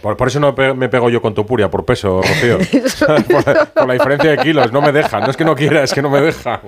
Por, 0.00 0.26
eso 0.26 0.40
no 0.40 0.54
me 0.74 0.88
pego 0.88 1.10
yo 1.10 1.20
con 1.20 1.34
Topuria, 1.34 1.70
por 1.70 1.84
peso, 1.84 2.22
Rocío. 2.22 2.56
por, 3.74 3.86
la, 3.86 3.92
diferencia 3.92 4.30
de 4.30 4.38
kilos, 4.38 4.72
no 4.72 4.80
me 4.80 4.90
dejan. 4.90 5.20
No 5.20 5.28
es 5.28 5.36
que 5.36 5.44
no 5.44 5.54
quiera, 5.54 5.82
es 5.82 5.92
que 5.92 6.00
no 6.00 6.08
me 6.08 6.22
dejan. 6.22 6.60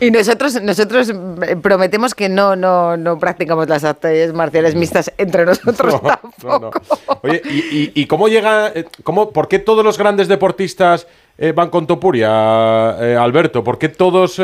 Y 0.00 0.10
nosotros, 0.10 0.62
nosotros 0.62 1.12
prometemos 1.60 2.14
que 2.14 2.30
no, 2.30 2.56
no, 2.56 2.96
no 2.96 3.18
practicamos 3.18 3.68
las 3.68 3.84
artes 3.84 4.32
marciales 4.32 4.74
mixtas 4.74 5.12
entre 5.18 5.44
nosotros 5.44 6.00
tampoco. 6.40 6.80
Oye, 7.20 7.42
¿y, 7.44 8.06
cómo 8.06 8.28
llega, 8.28 8.68
eh, 8.68 8.86
cómo, 9.02 9.30
por 9.30 9.46
qué 9.46 9.58
todos 9.58 9.84
los 9.84 9.98
grandes 9.98 10.26
deportistas 10.26 11.06
eh, 11.36 11.52
van 11.52 11.68
con 11.68 11.86
Topuria, 11.86 12.96
eh, 13.02 13.18
Alberto? 13.20 13.62
¿Por 13.62 13.76
qué 13.76 13.90
todos... 13.90 14.40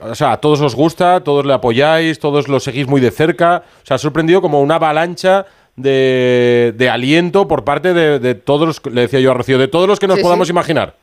o 0.00 0.14
sea, 0.14 0.32
a 0.32 0.40
todos 0.40 0.60
os 0.60 0.74
gusta, 0.74 1.22
todos 1.22 1.44
le 1.44 1.52
apoyáis, 1.52 2.18
todos 2.18 2.48
lo 2.48 2.60
seguís 2.60 2.88
muy 2.88 3.00
de 3.00 3.10
cerca. 3.10 3.62
O 3.82 3.86
sea, 3.86 3.96
ha 3.96 3.98
sorprendido 3.98 4.40
como 4.40 4.60
una 4.60 4.76
avalancha 4.76 5.46
de, 5.76 6.90
aliento 6.92 7.48
por 7.48 7.64
parte 7.64 7.92
de, 7.92 8.34
todos 8.34 8.66
los, 8.66 8.94
le 8.94 9.02
decía 9.02 9.20
yo 9.20 9.30
a 9.30 9.34
Rocío, 9.34 9.58
de 9.58 9.68
todos 9.68 9.88
los 9.88 9.98
que 9.98 10.06
nos 10.06 10.20
podamos 10.20 10.50
imaginar. 10.50 10.94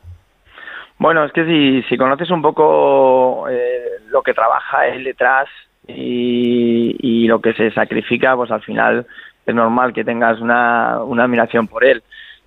Bueno, 0.98 1.24
es 1.24 1.32
que 1.32 1.44
si, 1.44 1.82
si 1.88 1.96
conoces 1.96 2.30
un 2.30 2.42
poco 2.42 3.48
eh, 3.48 4.00
lo 4.08 4.22
que 4.22 4.34
trabaja 4.34 4.88
él 4.88 5.04
detrás 5.04 5.48
y, 5.86 7.26
lo 7.28 7.40
que 7.40 7.52
se 7.52 7.70
sacrifica, 7.72 8.34
pues 8.36 8.50
al 8.50 8.62
final 8.62 9.06
es 9.46 9.54
normal 9.54 9.92
que 9.92 10.04
tengas 10.04 10.40
una, 10.40 11.02
una 11.04 11.24
admiración 11.24 11.68
por 11.68 11.84
él. 11.84 12.02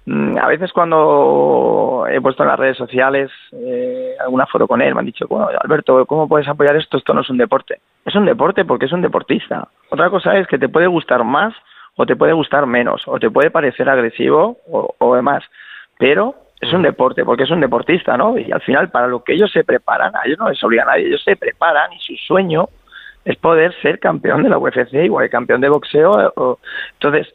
Mm, 0.05 0.37
a 0.37 0.47
veces 0.47 0.71
cuando 0.73 2.05
he 2.09 2.19
puesto 2.21 2.43
en 2.43 2.49
las 2.49 2.59
redes 2.59 2.77
sociales 2.77 3.29
eh, 3.51 4.15
alguna 4.19 4.47
foto 4.47 4.67
con 4.67 4.81
él, 4.81 4.93
me 4.93 4.99
han 4.99 5.05
dicho, 5.05 5.27
bueno, 5.27 5.49
Alberto, 5.61 6.05
¿cómo 6.05 6.27
puedes 6.27 6.47
apoyar 6.47 6.75
esto? 6.75 6.97
Esto 6.97 7.13
no 7.13 7.21
es 7.21 7.29
un 7.29 7.37
deporte. 7.37 7.79
Es 8.05 8.15
un 8.15 8.25
deporte 8.25 8.65
porque 8.65 8.85
es 8.85 8.91
un 8.91 9.01
deportista. 9.01 9.67
Otra 9.89 10.09
cosa 10.09 10.37
es 10.37 10.47
que 10.47 10.57
te 10.57 10.69
puede 10.69 10.87
gustar 10.87 11.23
más 11.23 11.53
o 11.95 12.05
te 12.05 12.15
puede 12.15 12.33
gustar 12.33 12.65
menos, 12.65 13.03
o 13.05 13.19
te 13.19 13.29
puede 13.29 13.51
parecer 13.51 13.89
agresivo 13.89 14.57
o, 14.69 15.15
demás, 15.15 15.43
pero 15.97 16.35
es 16.59 16.71
un 16.73 16.83
deporte, 16.83 17.25
porque 17.25 17.43
es 17.43 17.51
un 17.51 17.59
deportista, 17.59 18.17
¿no? 18.17 18.37
Y 18.37 18.51
al 18.51 18.61
final, 18.61 18.89
para 18.89 19.07
lo 19.07 19.23
que 19.23 19.33
ellos 19.33 19.51
se 19.51 19.63
preparan, 19.63 20.15
a 20.15 20.21
ellos 20.25 20.39
no 20.39 20.49
les 20.49 20.63
obliga 20.63 20.83
a 20.83 20.85
nadie, 20.87 21.07
ellos 21.07 21.23
se 21.23 21.35
preparan 21.35 21.91
y 21.93 21.99
su 21.99 22.15
sueño 22.15 22.69
es 23.25 23.35
poder 23.37 23.73
ser 23.81 23.99
campeón 23.99 24.43
de 24.43 24.49
la 24.49 24.57
UFC, 24.57 24.93
igual 24.93 25.25
que 25.25 25.29
campeón 25.29 25.61
de 25.61 25.69
boxeo. 25.69 26.33
entonces, 26.93 27.31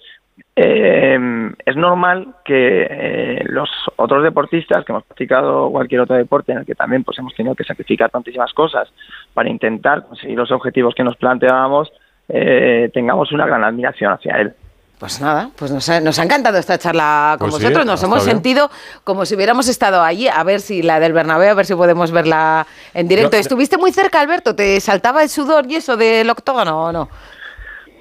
eh, 0.59 1.19
es 1.67 1.77
normal 1.77 2.37
que 2.43 2.87
eh, 2.89 3.45
los 3.45 3.69
otros 3.97 4.23
deportistas 4.23 4.87
que 4.87 4.93
hemos 4.93 5.05
practicado 5.05 5.71
cualquier 5.71 6.01
otro 6.01 6.17
deporte 6.17 6.53
en 6.53 6.59
el 6.59 6.65
que 6.65 6.75
también 6.75 7.05
pues 7.05 7.19
hemos 7.19 7.35
tenido 7.35 7.55
que 7.55 7.65
sacrificar 7.65 8.11
tantísimas 8.11 8.55
cosas 8.55 8.89
para 9.35 9.51
intentar 9.51 10.07
conseguir 10.07 10.39
los 10.39 10.51
objetivos 10.51 10.95
que 10.95 11.05
nos 11.05 11.17
planteábamos, 11.17 11.93
eh, 12.31 12.91
tengamos 12.95 13.33
una 13.33 13.45
gran 13.45 13.65
admiración 13.65 14.13
hacia 14.13 14.37
él. 14.37 14.55
Pues 14.99 15.21
nada, 15.21 15.51
pues 15.57 15.71
nos 15.71 15.87
ha, 15.91 16.01
nos 16.01 16.19
ha 16.19 16.23
encantado 16.23 16.57
esta 16.57 16.79
charla 16.79 17.37
con 17.39 17.51
pues 17.51 17.63
vosotros. 17.63 17.85
nos 17.85 18.03
hemos 18.03 18.23
sentido 18.23 18.71
como 19.05 19.27
si 19.27 19.35
hubiéramos 19.35 19.69
estado 19.69 20.03
allí, 20.03 20.27
a 20.27 20.43
ver 20.43 20.63
si 20.63 20.81
la 20.81 21.01
del 21.01 21.13
Bernabéu, 21.13 21.51
a 21.51 21.55
ver 21.55 21.67
si 21.67 21.75
podemos 21.75 22.13
verla 22.13 22.67
en 22.95 23.07
directo. 23.07 23.37
¿Estuviste 23.37 23.77
muy 23.77 23.93
cerca, 23.93 24.21
Alberto? 24.23 24.57
¿Te 24.57 24.81
saltaba 24.81 25.23
el 25.23 25.29
sudor 25.29 25.67
y 25.71 25.75
eso 25.77 25.99
del 25.99 26.31
octógono 26.31 26.85
o 26.85 26.93
no? 26.93 27.11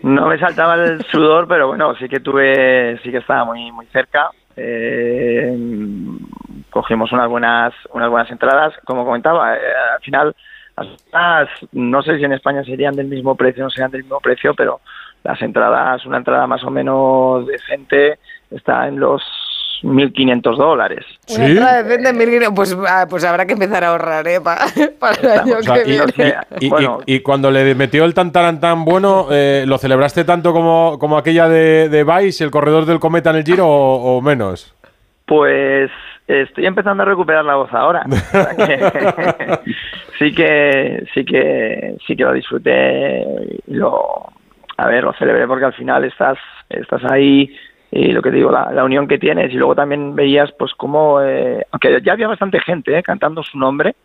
No 0.06 0.28
me 0.28 0.38
saltaba 0.38 0.76
el 0.76 1.04
sudor, 1.12 1.48
pero 1.48 1.68
bueno, 1.68 1.96
sí 1.96 2.08
que 2.08 2.20
tuve, 2.20 3.00
sí 3.02 3.10
que 3.10 3.18
estaba 3.18 3.44
muy 3.44 3.72
muy 3.72 3.88
cerca. 3.88 4.30
Eh, 4.56 5.52
cogimos 6.70 7.12
unas 7.12 7.28
buenas 7.28 7.74
unas 7.92 8.12
buenas 8.12 8.30
entradas, 8.30 8.76
como 8.86 9.04
comentaba, 9.04 9.56
eh, 9.56 9.60
al 9.96 10.02
final 10.02 10.36
las 10.78 11.50
no 11.72 12.04
sé 12.04 12.20
si 12.20 12.24
en 12.24 12.34
España 12.34 12.64
serían 12.64 12.96
del 12.96 13.08
mismo 13.08 13.34
precio 13.34 13.64
o 13.64 13.66
no 13.66 13.70
serían 13.72 13.90
del 13.90 14.04
mismo 14.04 14.20
precio, 14.20 14.54
pero 14.54 14.80
las 15.24 15.42
entradas, 15.42 16.06
una 16.06 16.18
entrada 16.18 16.46
más 16.46 16.64
o 16.64 16.70
menos 16.70 17.48
decente, 17.48 18.20
está 18.52 18.88
en 18.88 19.00
los 19.00 19.24
1.500 19.84 20.58
dólares. 20.58 21.06
¿Sí? 21.26 21.36
Una 21.36 21.48
entrada 21.48 21.84
decente, 21.84 22.14
1.500, 22.14 22.56
pues, 22.56 22.78
ah, 22.88 23.06
pues 23.10 23.24
habrá 23.24 23.46
que 23.46 23.54
empezar 23.54 23.84
a 23.84 23.90
ahorrar, 23.90 24.28
¿eh? 24.28 24.40
Para, 25.00 25.16
el 25.22 25.40
año 25.40 25.58
que 25.74 25.84
viene. 25.84 26.36
Y, 27.06 27.20
cuando 27.22 27.52
le 27.52 27.76
metió 27.76 28.06
el 28.06 28.14
tan 28.14 28.32
tan 28.32 28.86
bueno, 28.86 29.28
eh, 29.32 29.66
¿lo 29.68 29.78
celebraste 29.78 30.24
tanto 30.24 30.54
como, 30.54 30.98
como 31.00 31.18
aquella 31.18 31.48
de, 31.48 31.90
de 31.90 32.04
Vice, 32.04 32.44
el 32.44 32.52
corredor 32.52 32.86
del 32.86 33.00
cometa 33.00 33.30
en 33.30 33.38
el 33.38 33.44
Giro, 33.44 33.68
o 33.68 34.22
menos? 34.22 34.74
Pues 35.26 35.92
estoy 36.28 36.66
empezando 36.66 37.04
a 37.04 37.06
recuperar 37.06 37.46
la 37.46 37.56
voz 37.56 37.74
ahora. 37.74 38.04
sí 40.20 40.34
que 40.34 41.06
sí 41.14 41.26
que 41.26 41.96
sí 42.06 42.16
que 42.16 42.24
lo 42.24 42.34
disfruté 42.34 43.26
y 43.68 43.74
lo 43.74 44.30
a 44.78 44.88
ver, 44.88 45.04
lo 45.04 45.14
celebré 45.14 45.48
porque 45.48 45.66
al 45.66 45.74
final 45.74 46.04
estás 46.04 46.38
estás 46.70 47.04
ahí 47.06 47.56
y 47.92 48.12
lo 48.12 48.22
que 48.22 48.32
digo, 48.32 48.52
la, 48.52 48.84
unión 48.84 49.08
que 49.08 49.18
tienes 49.18 49.54
y 49.54 49.58
luego 49.58 49.76
también 49.76 50.16
veías 50.16 50.52
pues 50.54 50.74
como 50.74 51.22
eh, 51.22 51.66
aunque 51.72 52.02
ya 52.04 52.14
había 52.14 52.28
bastante 52.28 52.60
gente 52.60 52.98
eh, 52.98 53.04
cantando 53.04 53.44
su 53.44 53.58
nombre, 53.58 53.96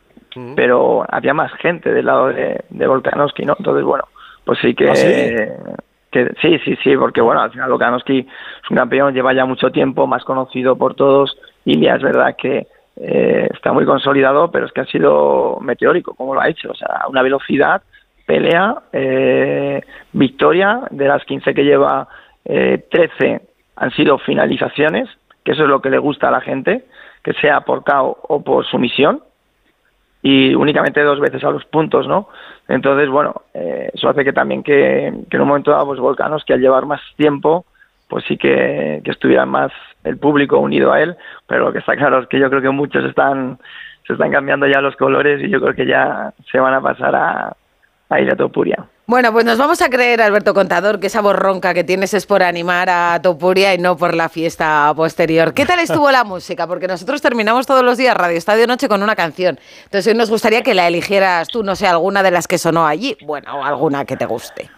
pero 0.55 1.05
había 1.09 1.35
más 1.35 1.53
gente 1.55 1.93
del 1.93 2.07
lado 2.07 2.29
de, 2.29 2.61
de 2.71 2.87
Volkanovski, 2.87 3.45
¿no? 3.45 3.57
Entonces, 3.59 3.85
bueno, 3.85 4.05
pues 4.45 4.59
sí 4.61 4.75
que 4.75 4.90
¿Ah, 4.90 5.75
que 6.11 6.29
sí, 6.43 6.59
sí, 6.64 6.77
sí, 6.83 6.97
porque 6.97 7.21
bueno, 7.21 7.40
al 7.40 7.53
final 7.53 7.71
Volkanovski 7.71 8.19
es 8.19 8.71
un 8.71 8.77
campeón, 8.77 9.14
lleva 9.14 9.33
ya 9.33 9.45
mucho 9.45 9.71
tiempo, 9.71 10.07
más 10.07 10.25
conocido 10.25 10.77
por 10.77 10.95
todos, 10.95 11.38
y 11.64 11.81
ya 11.81 11.95
es 11.95 12.03
verdad 12.03 12.35
que 12.37 12.66
eh, 12.97 13.49
está 13.55 13.73
muy 13.73 13.85
consolidado, 13.85 14.51
pero 14.51 14.66
es 14.66 14.73
que 14.73 14.81
ha 14.81 14.87
sido 14.87 15.59
meteórico 15.61 16.14
como 16.14 16.35
lo 16.35 16.40
ha 16.40 16.49
hecho, 16.49 16.71
o 16.71 16.75
sea, 16.75 16.88
a 17.03 17.09
una 17.09 17.23
velocidad 17.23 17.83
pelea, 18.27 18.77
eh, 18.93 19.81
victoria, 20.12 20.83
de 20.90 21.09
las 21.09 21.25
15 21.25 21.55
que 21.55 21.64
lleva, 21.64 22.09
eh, 22.45 22.85
13 22.90 23.40
han 23.81 23.90
sido 23.93 24.19
finalizaciones, 24.19 25.09
que 25.43 25.53
eso 25.53 25.62
es 25.62 25.69
lo 25.69 25.81
que 25.81 25.90
le 25.90 25.99
gusta 25.99 26.29
a 26.29 26.31
la 26.31 26.43
gente, 26.43 26.85
que 27.25 27.33
sea 27.33 27.62
por 27.62 27.83
KO 27.83 28.19
o 28.29 28.45
por 28.45 28.66
sumisión, 28.66 29.23
y 30.23 30.55
únicamente 30.55 31.03
dos 31.03 31.19
veces 31.19 31.43
a 31.45 31.51
los 31.51 31.64
puntos, 31.64 32.07
¿no? 32.07 32.29
Entonces, 32.69 33.09
bueno, 33.09 33.43
eh, 33.55 33.90
eso 33.95 34.11
hace 34.11 34.23
que 34.23 34.35
también 34.35 34.62
que, 34.62 35.07
en 35.07 35.40
un 35.40 35.49
momento 35.49 35.71
dado, 35.71 35.87
pues 35.87 35.99
Volcanos, 35.99 36.45
que 36.45 36.53
al 36.53 36.61
llevar 36.61 36.85
más 36.85 37.01
tiempo, 37.16 37.64
pues 38.07 38.25
sí 38.29 38.37
que, 38.37 39.01
que 39.03 39.11
estuviera 39.11 39.47
más 39.47 39.73
el 40.05 40.19
público 40.19 40.59
unido 40.59 40.93
a 40.93 41.01
él, 41.01 41.16
pero 41.47 41.64
lo 41.64 41.73
que 41.73 41.79
está 41.79 41.97
claro 41.97 42.21
es 42.21 42.29
que 42.29 42.38
yo 42.38 42.51
creo 42.51 42.61
que 42.61 42.71
muchos 42.71 43.05
están 43.05 43.59
se 44.07 44.12
están 44.14 44.31
cambiando 44.31 44.66
ya 44.66 44.81
los 44.81 44.97
colores 44.97 45.43
y 45.43 45.49
yo 45.49 45.61
creo 45.61 45.75
que 45.75 45.87
ya 45.87 46.33
se 46.51 46.59
van 46.59 46.75
a 46.75 46.81
pasar 46.81 47.14
a, 47.14 47.57
a 48.09 48.21
ir 48.21 48.31
a 48.31 48.37
Topuria. 48.37 48.85
Bueno, 49.11 49.33
pues 49.33 49.44
nos 49.44 49.59
vamos 49.59 49.83
a 49.83 49.90
creer, 49.90 50.23
Alberto 50.23 50.55
Contador, 50.55 51.01
que 51.01 51.09
esa 51.09 51.20
borronca 51.20 51.75
que 51.75 51.83
tienes 51.83 52.14
es 52.14 52.27
por 52.27 52.44
animar 52.44 52.88
a 52.88 53.20
Topuria 53.20 53.75
y 53.75 53.79
no 53.79 53.96
por 53.96 54.14
la 54.14 54.29
fiesta 54.29 54.92
posterior. 54.94 55.53
¿Qué 55.53 55.66
tal 55.66 55.81
estuvo 55.81 56.12
la 56.12 56.23
música? 56.23 56.68
Porque 56.68 56.87
nosotros 56.87 57.20
terminamos 57.20 57.66
todos 57.66 57.83
los 57.83 57.99
días 57.99 58.16
Radio 58.16 58.38
Estadio 58.38 58.68
Noche 58.68 58.87
con 58.88 59.03
una 59.03 59.16
canción. 59.16 59.59
Entonces 59.83 60.07
hoy 60.07 60.16
nos 60.16 60.31
gustaría 60.31 60.62
que 60.62 60.75
la 60.75 60.87
eligieras 60.87 61.49
tú, 61.49 61.64
no 61.64 61.75
sé, 61.75 61.88
alguna 61.88 62.23
de 62.23 62.31
las 62.31 62.46
que 62.46 62.57
sonó 62.57 62.87
allí. 62.87 63.18
Bueno, 63.23 63.59
o 63.59 63.64
alguna 63.64 64.05
que 64.05 64.16
te 64.16 64.27
guste. 64.27 64.70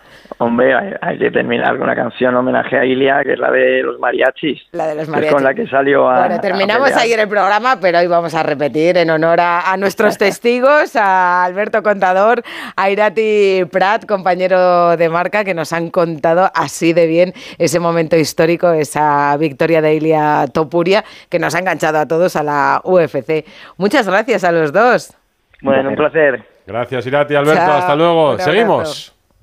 Hombre, 0.42 0.74
hay, 1.00 1.18
que 1.18 1.30
terminar 1.30 1.70
con 1.74 1.82
una 1.82 1.94
canción 1.94 2.34
homenaje 2.34 2.76
a 2.76 2.84
Ilia, 2.84 3.22
que 3.22 3.34
es 3.34 3.38
la 3.38 3.48
de 3.52 3.80
los 3.84 4.00
mariachis. 4.00 4.60
La 4.72 4.88
de 4.88 4.96
los 4.96 5.08
mariachis. 5.08 5.34
con 5.34 5.44
la 5.44 5.54
que 5.54 5.68
salió 5.68 6.10
a. 6.10 6.26
Bueno, 6.26 6.40
terminamos 6.40 6.90
en 6.90 7.20
el 7.20 7.28
programa, 7.28 7.78
pero 7.80 8.00
hoy 8.00 8.08
vamos 8.08 8.34
a 8.34 8.42
repetir 8.42 8.96
en 8.96 9.10
honor 9.10 9.38
a, 9.40 9.76
nuestros 9.76 10.18
testigos, 10.26 10.96
a 10.96 11.44
Alberto 11.44 11.84
Contador, 11.84 12.42
a 12.74 12.90
Irati 12.90 13.64
Prat, 13.70 14.04
compañero 14.04 14.96
de 14.96 15.08
marca, 15.08 15.44
que 15.44 15.54
nos 15.54 15.72
han 15.72 15.90
contado 15.90 16.50
así 16.56 16.92
de 16.92 17.06
bien 17.06 17.32
ese 17.58 17.78
momento 17.78 18.16
histórico, 18.16 18.72
esa 18.72 19.36
victoria 19.36 19.80
de 19.80 19.94
Ilia 19.94 20.46
Topuria, 20.52 21.04
que 21.28 21.38
nos 21.38 21.54
ha 21.54 21.60
enganchado 21.60 21.98
a 21.98 22.08
todos 22.08 22.34
a 22.34 22.42
la 22.42 22.80
UFC. 22.82 23.44
Muchas 23.76 24.08
gracias 24.08 24.42
a 24.42 24.50
los 24.50 24.72
dos. 24.72 25.16
Bueno, 25.62 25.90
un 25.90 25.94
placer. 25.94 26.44
Gracias, 26.66 27.06
Irati, 27.06 27.36
Alberto. 27.36 27.62
Hasta 27.62 27.94
luego. 27.94 28.38
Seguimos. 28.38 29.14